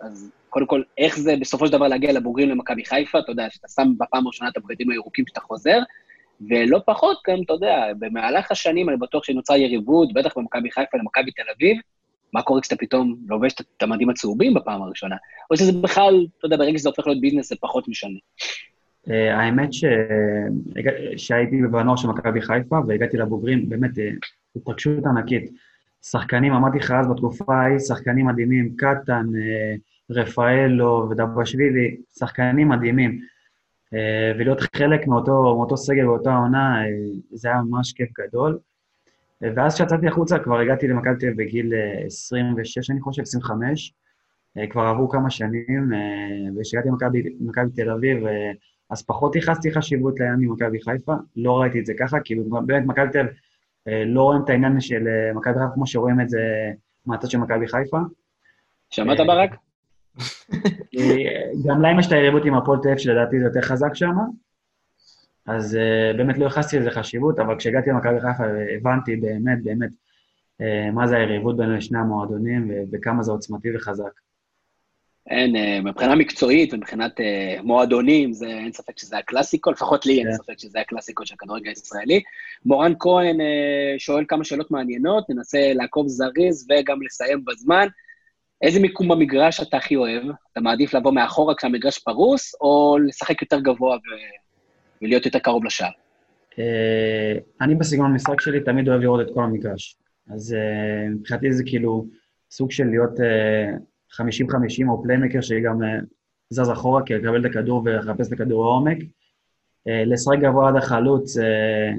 אז 0.00 0.30
קודם 0.50 0.66
כל, 0.66 0.82
איך 0.98 1.18
זה 1.18 1.34
בסופו 1.40 1.66
של 1.66 1.72
דבר 1.72 1.88
להגיע 1.88 2.12
לבוגרים 2.12 2.48
למכבי 2.48 2.84
חיפה? 2.84 3.18
אתה 3.18 3.32
יודע, 3.32 3.46
שאתה 3.50 3.68
שם 3.68 3.88
בפעם 3.98 4.24
הראשונה 4.24 4.50
את 4.50 4.56
הבגדים 4.56 4.90
הירוקים 4.90 5.24
כשאתה 5.24 5.40
חוזר, 5.40 5.78
ולא 6.50 6.80
פחות 6.86 7.18
גם, 7.28 7.36
אתה 7.44 7.52
יודע, 7.52 7.84
במהלך 7.98 8.50
השנים 8.50 8.88
אני 8.88 8.96
בטוח 8.96 9.24
שנוצרה 9.24 9.56
יריבות, 9.58 10.12
בטח 10.12 10.38
במכבי 10.38 10.70
חיפה 10.70 10.98
למכבי 10.98 11.30
תל 11.30 11.42
אביב, 11.56 11.76
מה 12.36 12.42
קורה 12.42 12.60
כשאתה 12.60 12.76
פתאום 12.76 13.16
לובש 13.28 13.52
את- 13.52 13.82
המדים 13.82 14.10
הצהובים 14.10 14.54
בפעם 14.54 14.82
הראשונה? 14.82 15.16
או 15.50 15.56
שזה 15.56 15.72
בכלל, 15.72 16.26
אתה 16.38 16.46
יודע, 16.46 16.56
ברגע 16.56 16.78
שזה 16.78 16.88
הופך 16.88 17.06
להיות 17.06 17.20
ביזנס 17.20 17.48
זה 17.48 17.56
פחות 17.60 17.88
משנה. 17.88 18.18
אה, 19.10 19.38
האמת 19.38 19.68
שהייתי 21.16 21.56
בנוער 21.70 21.96
של 21.96 22.08
מכבי 22.08 22.40
חיפה 22.40 22.78
והגעתי 22.88 23.16
לבוגרים, 23.16 23.68
באמת 23.68 23.98
אה, 23.98 24.10
התרגשות 24.56 25.06
ענקית. 25.06 25.50
שחקנים, 26.02 26.52
אמרתי 26.52 26.78
לך 26.78 26.90
אז 26.90 27.06
בתקופה 27.10 27.54
ההיא, 27.54 27.78
שחקנים 27.78 28.26
מדהימים, 28.26 28.76
קטן, 28.76 29.26
אה, 29.36 29.74
רפאלו 30.10 31.08
ודבשווילי, 31.10 31.96
שחקנים 32.18 32.68
מדהימים. 32.68 33.20
ולהיות 34.38 34.60
חלק 34.60 35.06
מאותו, 35.06 35.32
מאותו 35.32 35.76
סגל 35.76 36.04
באותה 36.04 36.36
עונה, 36.36 36.82
זה 37.32 37.48
היה 37.48 37.62
ממש 37.62 37.92
כיף 37.92 38.08
גדול. 38.18 38.58
אה, 39.44 39.50
ואז 39.56 39.74
כשיצאתי 39.74 40.08
החוצה, 40.08 40.38
כבר 40.38 40.58
הגעתי 40.58 40.88
למכבי 40.88 41.16
תל 41.20 41.26
אביב 41.26 41.38
בגיל 41.38 41.74
אה, 41.74 42.04
26, 42.06 42.90
אני 42.90 43.00
חושב, 43.00 43.22
25. 43.22 43.94
אה, 44.58 44.66
כבר 44.66 44.82
עברו 44.82 45.08
כמה 45.08 45.30
שנים, 45.30 45.92
אה, 45.94 46.60
וכשהגעתי 46.60 46.88
למכבי 47.40 47.70
תל 47.74 47.90
אביב, 47.90 48.26
אה, 48.26 48.52
אז 48.90 49.06
פחות 49.06 49.36
ייחסתי 49.36 49.72
חשיבות 49.72 50.20
לעניין 50.20 50.40
ממכבי 50.40 50.80
חיפה. 50.80 51.14
לא 51.36 51.60
ראיתי 51.60 51.80
את 51.80 51.86
זה 51.86 51.92
ככה, 51.98 52.20
כי 52.24 52.34
באמת 52.66 52.86
מכבי 52.86 53.12
תל 53.12 53.18
אביב 53.18 53.32
אה, 53.88 54.04
לא 54.04 54.22
רואים 54.22 54.42
את 54.44 54.50
העניין 54.50 54.80
של 54.80 55.08
אה, 55.08 55.32
מכבי 55.34 55.54
חיפה 55.54 55.74
כמו 55.74 55.86
שרואים 55.86 56.20
את 56.20 56.28
זה 56.28 56.40
מהצד 57.06 57.30
של 57.30 57.38
מכבי 57.38 57.66
חיפה. 57.66 57.98
שמעת, 58.90 59.20
אה, 59.20 59.26
ברק? 59.26 59.50
אה, 60.98 61.50
גם 61.68 61.80
להם 61.80 61.98
יש 61.98 62.06
את 62.06 62.12
היריבות 62.12 62.44
עם 62.44 62.54
הפועל 62.54 62.78
תל 62.82 62.88
אביב, 62.88 62.98
שלדעתי 62.98 63.38
זה 63.38 63.44
יותר 63.44 63.60
חזק 63.60 63.94
שם, 63.94 64.14
אז 65.46 65.76
אה, 65.76 66.12
באמת 66.16 66.38
לא 66.38 66.44
ייחסתי 66.44 66.78
לזה 66.78 66.90
חשיבות, 66.90 67.38
אבל 67.38 67.58
כשהגעתי 67.58 67.90
למכבי 67.90 68.20
חיפה 68.20 68.44
הבנתי 68.76 69.16
באמת, 69.16 69.62
באמת, 69.62 69.90
אה, 70.60 70.90
מה 70.90 71.06
זה 71.06 71.16
היריבות 71.16 71.56
בין 71.56 71.80
שני 71.80 71.98
המועדונים 71.98 72.70
וכמה 72.92 73.22
זה 73.22 73.32
עוצמתי 73.32 73.76
וחזק. 73.76 74.20
אין, 75.30 75.56
אה, 75.56 75.80
מבחינה 75.80 76.14
מקצועית 76.14 76.74
ומבחינת 76.74 77.20
אה, 77.20 77.56
מועדונים, 77.62 78.32
זה, 78.32 78.46
אין 78.46 78.72
ספק 78.72 78.98
שזה 78.98 79.18
הקלאסיקו, 79.18 79.70
לפחות 79.70 80.06
לי 80.06 80.18
אין 80.18 80.30
כן. 80.30 80.36
ספק 80.36 80.58
שזה 80.58 80.80
הקלאסיקו 80.80 81.26
של 81.26 81.34
הכדורגל 81.34 81.68
הישראלי. 81.68 82.22
מורן 82.64 82.92
כהן 82.98 83.40
אה, 83.40 83.94
שואל 83.98 84.24
כמה 84.28 84.44
שאלות 84.44 84.70
מעניינות, 84.70 85.30
ננסה 85.30 85.72
לעקוב 85.74 86.08
זריז 86.08 86.68
וגם 86.70 87.02
לסיים 87.02 87.44
בזמן. 87.44 87.86
איזה 88.62 88.80
מיקום 88.80 89.08
במגרש 89.08 89.62
אתה 89.62 89.76
הכי 89.76 89.96
אוהב? 89.96 90.22
אתה 90.52 90.60
מעדיף 90.60 90.94
לבוא 90.94 91.12
מאחורה 91.12 91.54
כשהמגרש 91.54 91.98
פרוס, 91.98 92.54
או 92.60 92.96
לשחק 93.06 93.42
יותר 93.42 93.60
גבוה 93.60 93.96
ו... 93.96 94.00
ולהיות 95.02 95.26
יותר 95.26 95.38
קרוב 95.38 95.64
לשער? 95.64 95.90
אה, 96.58 97.38
אני 97.60 97.74
בסגנון 97.74 98.10
המשחק 98.10 98.40
שלי 98.40 98.60
תמיד 98.60 98.88
אוהב 98.88 99.00
לראות 99.00 99.20
את 99.20 99.34
כל 99.34 99.44
המגרש. 99.44 99.96
אז 100.30 100.54
אה, 100.54 101.08
מבחינתי 101.08 101.52
זה 101.52 101.62
כאילו 101.66 102.06
סוג 102.50 102.70
של 102.70 102.84
להיות 102.84 103.20
אה, 103.20 103.70
50-50 104.12 104.88
או 104.88 105.02
פליימקר 105.02 105.40
שגם 105.40 105.82
אה, 105.82 105.98
זז 106.50 106.70
אחורה, 106.70 107.02
כי 107.06 107.14
לקבל 107.14 107.40
את 107.40 107.50
הכדור 107.50 107.82
ולחפש 107.84 108.28
את 108.28 108.32
הכדור 108.32 108.64
לעומק. 108.64 108.98
אה, 109.88 110.04
לשחק 110.04 110.38
גבוה 110.40 110.68
עד 110.68 110.76
החלוץ 110.76 111.38
אה, 111.38 111.90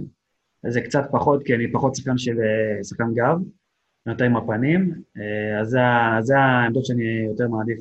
זה 0.68 0.82
קצת 0.82 1.04
פחות, 1.12 1.44
כי 1.44 1.56
אני 1.56 1.72
פחות 1.72 1.96
שחקן 1.96 2.18
של 2.18 2.40
אה, 2.40 2.84
שחקן 2.84 3.14
גב, 3.14 3.38
יותר 4.06 4.26
עם 4.26 4.38
הפנים, 4.38 5.02
אה, 5.18 5.60
אז 5.62 5.68
זה 5.68 5.80
זה 6.22 6.38
העמדות 6.38 6.86
שאני 6.86 7.04
יותר 7.28 7.48
מעדיף. 7.48 7.80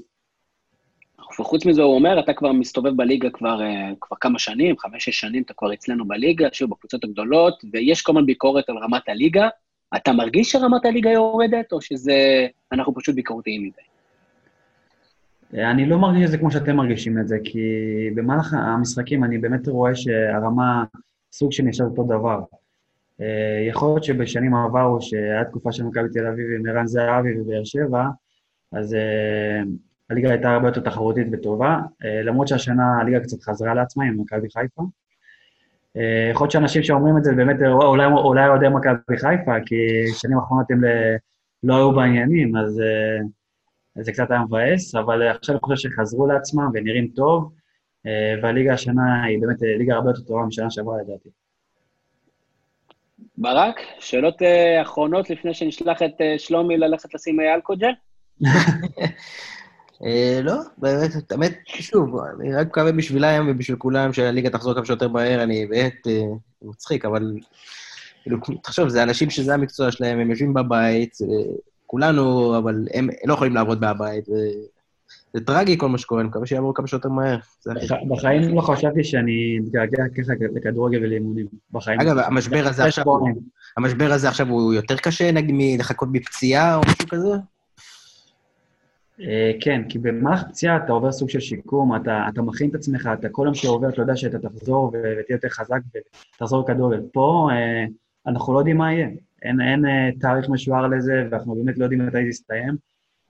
וחוץ 1.41 1.67
מזה, 1.67 1.83
הוא 1.83 1.95
אומר, 1.95 2.21
אתה 2.21 2.33
כבר 2.33 2.53
מסתובב 2.53 2.97
בליגה 2.97 3.31
כבר, 3.31 3.63
אה, 3.63 3.91
כבר 4.01 4.17
כמה 4.21 4.39
שנים, 4.39 4.79
חמש-שש 4.79 5.21
שנים 5.21 5.43
אתה 5.43 5.55
כבר 5.57 5.75
אצלנו 5.75 6.09
בליגה, 6.09 6.49
שוב, 6.53 6.71
בקבוצות 6.71 7.05
הגדולות, 7.05 7.65
ויש 7.73 8.03
כל 8.03 8.13
הזמן 8.13 8.27
ביקורת 8.27 8.69
על 8.69 8.77
רמת 8.79 9.09
הליגה. 9.09 9.49
אתה 9.97 10.13
מרגיש 10.13 10.53
שרמת 10.53 10.85
הליגה 10.85 11.11
יורדת, 11.11 11.73
או 11.73 11.81
שזה, 11.81 12.47
אנחנו 12.73 12.95
פשוט 12.95 13.15
ביקורתיים 13.15 13.63
מדי? 13.63 13.83
אה, 15.55 15.71
אני 15.71 15.87
לא 15.87 15.99
מרגיש 15.99 16.25
את 16.25 16.31
זה 16.31 16.39
כמו 16.39 16.51
שאתם 16.51 16.77
מרגישים 16.77 17.19
את 17.19 17.29
זה, 17.29 17.37
כי 17.45 17.61
במהלך 18.15 18.55
המשחקים 18.55 19.25
אני 19.25 19.39
באמת 19.39 19.69
רואה 19.69 19.95
שהרמה 19.95 20.85
סוג 21.33 21.53
של 21.53 21.63
נשאר 21.63 21.87
אותו 21.87 22.05
דבר. 22.05 22.41
אה, 23.21 23.67
יכול 23.69 23.89
להיות 23.89 24.05
שבשנים 24.05 24.55
עברו, 24.55 25.01
שהיה 25.01 25.45
תקופה 25.45 25.73
של 25.73 25.85
מכבי 25.85 26.09
תל 26.13 26.27
אביב 26.27 26.47
עם 26.59 26.67
ערן 26.67 26.87
זהבי 26.87 27.41
ובאר 27.41 27.65
שבע, 27.65 28.05
אז 28.73 28.97
הליגה 30.11 30.31
הייתה 30.31 30.51
הרבה 30.51 30.69
יותר 30.69 30.81
תחרותית 30.81 31.27
וטובה, 31.33 31.79
אה, 32.05 32.23
למרות 32.23 32.49
שהשנה 32.49 33.01
הליגה 33.01 33.21
קצת 33.21 33.43
חזרה 33.43 33.75
לעצמה 33.75 34.05
עם 34.05 34.21
מכבי 34.21 34.49
חיפה. 34.51 34.83
אה, 35.97 36.29
יכול 36.31 36.45
להיות 36.45 36.51
שאנשים 36.51 36.83
שאומרים 36.83 37.19
את 37.19 37.25
זה 37.25 37.33
באמת, 37.35 37.63
אה, 37.63 37.73
אולי, 37.73 38.07
אולי 38.07 38.49
אוהדי 38.49 38.69
מכבי 38.69 39.19
חיפה, 39.19 39.53
כי 39.67 39.77
שנים 40.15 40.39
האחרונות 40.39 40.71
הם 40.71 40.85
ל- 40.85 41.17
לא 41.63 41.77
היו 41.77 41.93
בעניינים, 41.93 42.57
אז... 42.57 42.83
זה 44.01 44.13
קצת 44.13 44.31
היה 44.31 44.41
מבאס, 44.41 44.95
אבל 44.95 45.29
עכשיו 45.29 45.55
אני 45.55 45.61
חושב 45.61 45.89
שחזרו 45.91 46.27
לעצמם 46.27 46.71
ונראים 46.75 47.09
טוב, 47.09 47.53
והליגה 48.43 48.73
השנה 48.73 49.25
היא 49.25 49.41
באמת 49.41 49.57
ליגה 49.79 49.95
הרבה 49.95 50.11
יותר 50.11 50.21
טובה 50.21 50.43
משנה 50.43 50.71
שעברה 50.71 50.97
לדעתי. 51.03 51.29
ברק, 53.39 53.81
שאלות 54.01 54.43
אחרונות 54.83 55.31
לפני 55.31 55.55
שנשלח 55.55 56.03
את 56.03 56.21
שלומי 56.39 56.77
ללכת 56.77 57.15
לשים 57.15 57.41
אלכוג'ל? 57.41 57.93
אה, 60.05 60.41
לא, 60.43 60.55
באמת, 60.79 61.11
האמת, 61.31 61.59
שוב, 61.67 62.17
אני 62.41 62.55
רק 62.55 62.67
מקווה 62.67 62.93
בשבילם 62.93 63.47
ובשביל 63.51 63.77
כולם 63.79 64.13
שהליגה 64.13 64.51
תחזור 64.51 64.75
כמה 64.75 64.85
שיותר 64.85 65.09
מהר, 65.09 65.43
אני 65.43 65.67
באמת 65.67 66.07
אה, 66.07 66.23
מצחיק, 66.63 67.05
אבל 67.05 67.33
כאילו, 68.23 68.39
תחשוב, 68.63 68.89
זה 68.89 69.03
אנשים 69.03 69.31
שזה 69.31 69.55
המקצוע 69.55 69.91
שלהם, 69.93 70.19
הם 70.19 70.31
יושבים 70.31 70.55
בבית, 70.55 71.19
אה, 71.23 71.53
כולנו, 71.87 72.59
אבל 72.59 72.89
הם 72.95 73.09
לא 73.25 73.35
יכולים 73.35 73.55
לעבוד 73.55 73.81
מהבית, 73.81 74.29
וזה 74.29 75.47
טרגי 75.47 75.79
כל 75.79 75.89
מה 75.89 75.99
שקורה, 75.99 76.21
אני 76.21 76.29
מקווה 76.29 76.47
שיעבור 76.47 76.75
כמה 76.75 76.87
שיותר 76.87 77.09
מהר. 77.09 77.39
זה 77.63 77.73
בחיים 78.09 78.57
לא 78.57 78.61
חשבתי 78.61 79.05
שאני 79.05 79.59
אתגעגע 79.65 80.03
ככה 80.19 80.33
לכדורגל 80.55 81.05
ולאימונים. 81.05 81.47
בחיים. 81.73 82.01
אגב, 82.01 82.19
המשבר 82.19 82.67
הזה 82.69 82.85
עכשיו, 82.85 83.05
הוא- 83.05 83.29
המשבר 83.77 84.13
הזה 84.13 84.29
עכשיו 84.29 84.49
הוא 84.49 84.75
יותר 84.75 84.97
קשה, 84.97 85.33
נגיד, 85.33 85.55
מלחכות 85.59 86.13
בפציעה 86.13 86.77
או 86.77 86.81
משהו 86.81 87.09
כזה? 87.09 87.29
אה, 89.21 89.53
כן, 89.61 89.83
כי 89.89 89.99
במהלך 89.99 90.43
פציעה 90.49 90.77
אתה 90.77 90.93
עובר 90.93 91.13
סוג 91.13 91.31
של 91.31 91.41
שיקום, 91.41 91.97
אתה, 91.97 92.27
אתה 92.29 92.43
מכין 92.43 92.71
את 92.71 92.75
עצמך, 92.75 93.09
אתה 93.13 93.29
כל 93.29 93.43
יום 93.45 93.55
שעובר, 93.55 93.89
אתה 93.89 94.03
יודע 94.03 94.17
שאתה 94.17 94.39
תחזור 94.39 94.89
ותהיה 94.89 95.35
יותר 95.35 95.49
חזק 95.49 95.81
ותחזור 96.35 96.65
לכדורגל. 96.65 97.01
פה 97.13 97.49
אה, 97.53 97.85
אנחנו 98.27 98.53
לא 98.53 98.59
יודעים 98.59 98.77
מה 98.77 98.93
יהיה. 98.93 99.09
אין, 99.43 99.61
אין 99.61 99.87
אה, 99.87 100.11
תאריך 100.21 100.49
משוער 100.49 100.87
לזה, 100.87 101.29
ואנחנו 101.31 101.55
באמת 101.55 101.79
לא 101.79 101.85
יודעים 101.85 102.07
מתי 102.07 102.23
זה 102.23 102.29
יסתיים. 102.29 102.77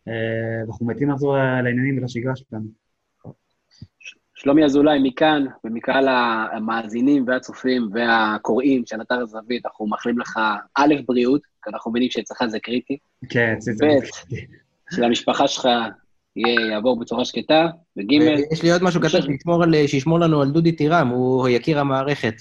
ואנחנו 0.07 0.87
מתים 0.87 1.11
לחזור 1.11 1.37
לעניינים 1.37 1.99
ולשגרה 1.99 2.37
שלנו. 2.37 2.67
שלומי 4.35 4.65
אזולאי, 4.65 4.99
מכאן, 5.03 5.45
ומקהל 5.65 6.09
המאזינים 6.09 7.25
והצופים 7.27 7.89
והקוראים 7.93 8.83
של 8.87 9.01
אתר 9.01 9.15
הזווית, 9.15 9.67
אנחנו 9.67 9.87
מאחלים 9.87 10.19
לך 10.19 10.41
א', 10.75 10.95
בריאות, 11.07 11.43
כי 11.65 11.71
אנחנו 11.71 11.91
מבינים 11.91 12.11
שאצלך 12.11 12.45
זה 12.47 12.61
קריטי, 12.61 12.99
כן, 13.29 13.55
אצלי 13.59 13.75
זה... 13.75 13.87
ב', 13.87 14.37
שלמשפחה 14.95 15.49
שלך 15.49 15.69
יהיה, 16.37 16.71
יעבור 16.71 17.01
בצורה 17.01 17.25
שקטה, 17.25 17.67
וג', 17.99 18.13
יש 18.53 18.63
לי 18.63 18.73
עוד 18.73 18.83
משהו 18.83 19.01
קטן 19.01 19.23
שישמור 19.23 19.63
על- 19.63 19.75
שישמור 19.87 20.21
לנו 20.21 20.43
על 20.43 20.51
דודי 20.51 20.73
טירם, 20.73 21.09
הוא 21.09 21.49
יקיר 21.49 21.79
המערכת. 21.81 22.35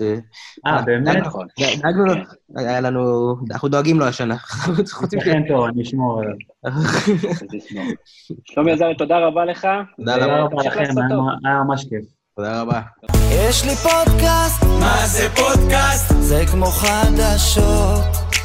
אה, 0.67 0.81
באמת? 0.81 1.15
נכון. 1.17 1.47
דאגנו 1.81 2.05
לו, 2.05 2.13
היה 2.55 2.81
לנו, 2.81 3.35
אנחנו 3.51 3.67
דואגים 3.69 3.99
לו 3.99 4.05
השנה. 4.05 4.37
חוץ 4.91 5.13
מזה. 5.13 5.17
לכן 5.17 5.41
טוב, 5.47 5.65
אני 5.65 5.81
אשמור 5.83 6.21
עליו. 6.21 6.35
שלומי 8.43 8.71
עזרי, 8.71 8.95
תודה 8.97 9.19
רבה 9.19 9.45
לך. 9.45 9.67
תודה 9.97 10.15
רבה. 10.15 10.59
לכם. 10.65 10.83
היה 11.45 11.63
ממש 11.67 11.83
כיף. 11.89 12.05
תודה 12.35 12.61
רבה. 12.61 12.81
יש 13.31 13.65
לי 13.65 13.75
פודקאסט, 13.75 14.63
מה 14.79 15.07
זה 15.07 15.27
פודקאסט? 15.35 16.13
זה 16.19 16.43
כמו 16.51 16.65
חדשות. 16.65 18.44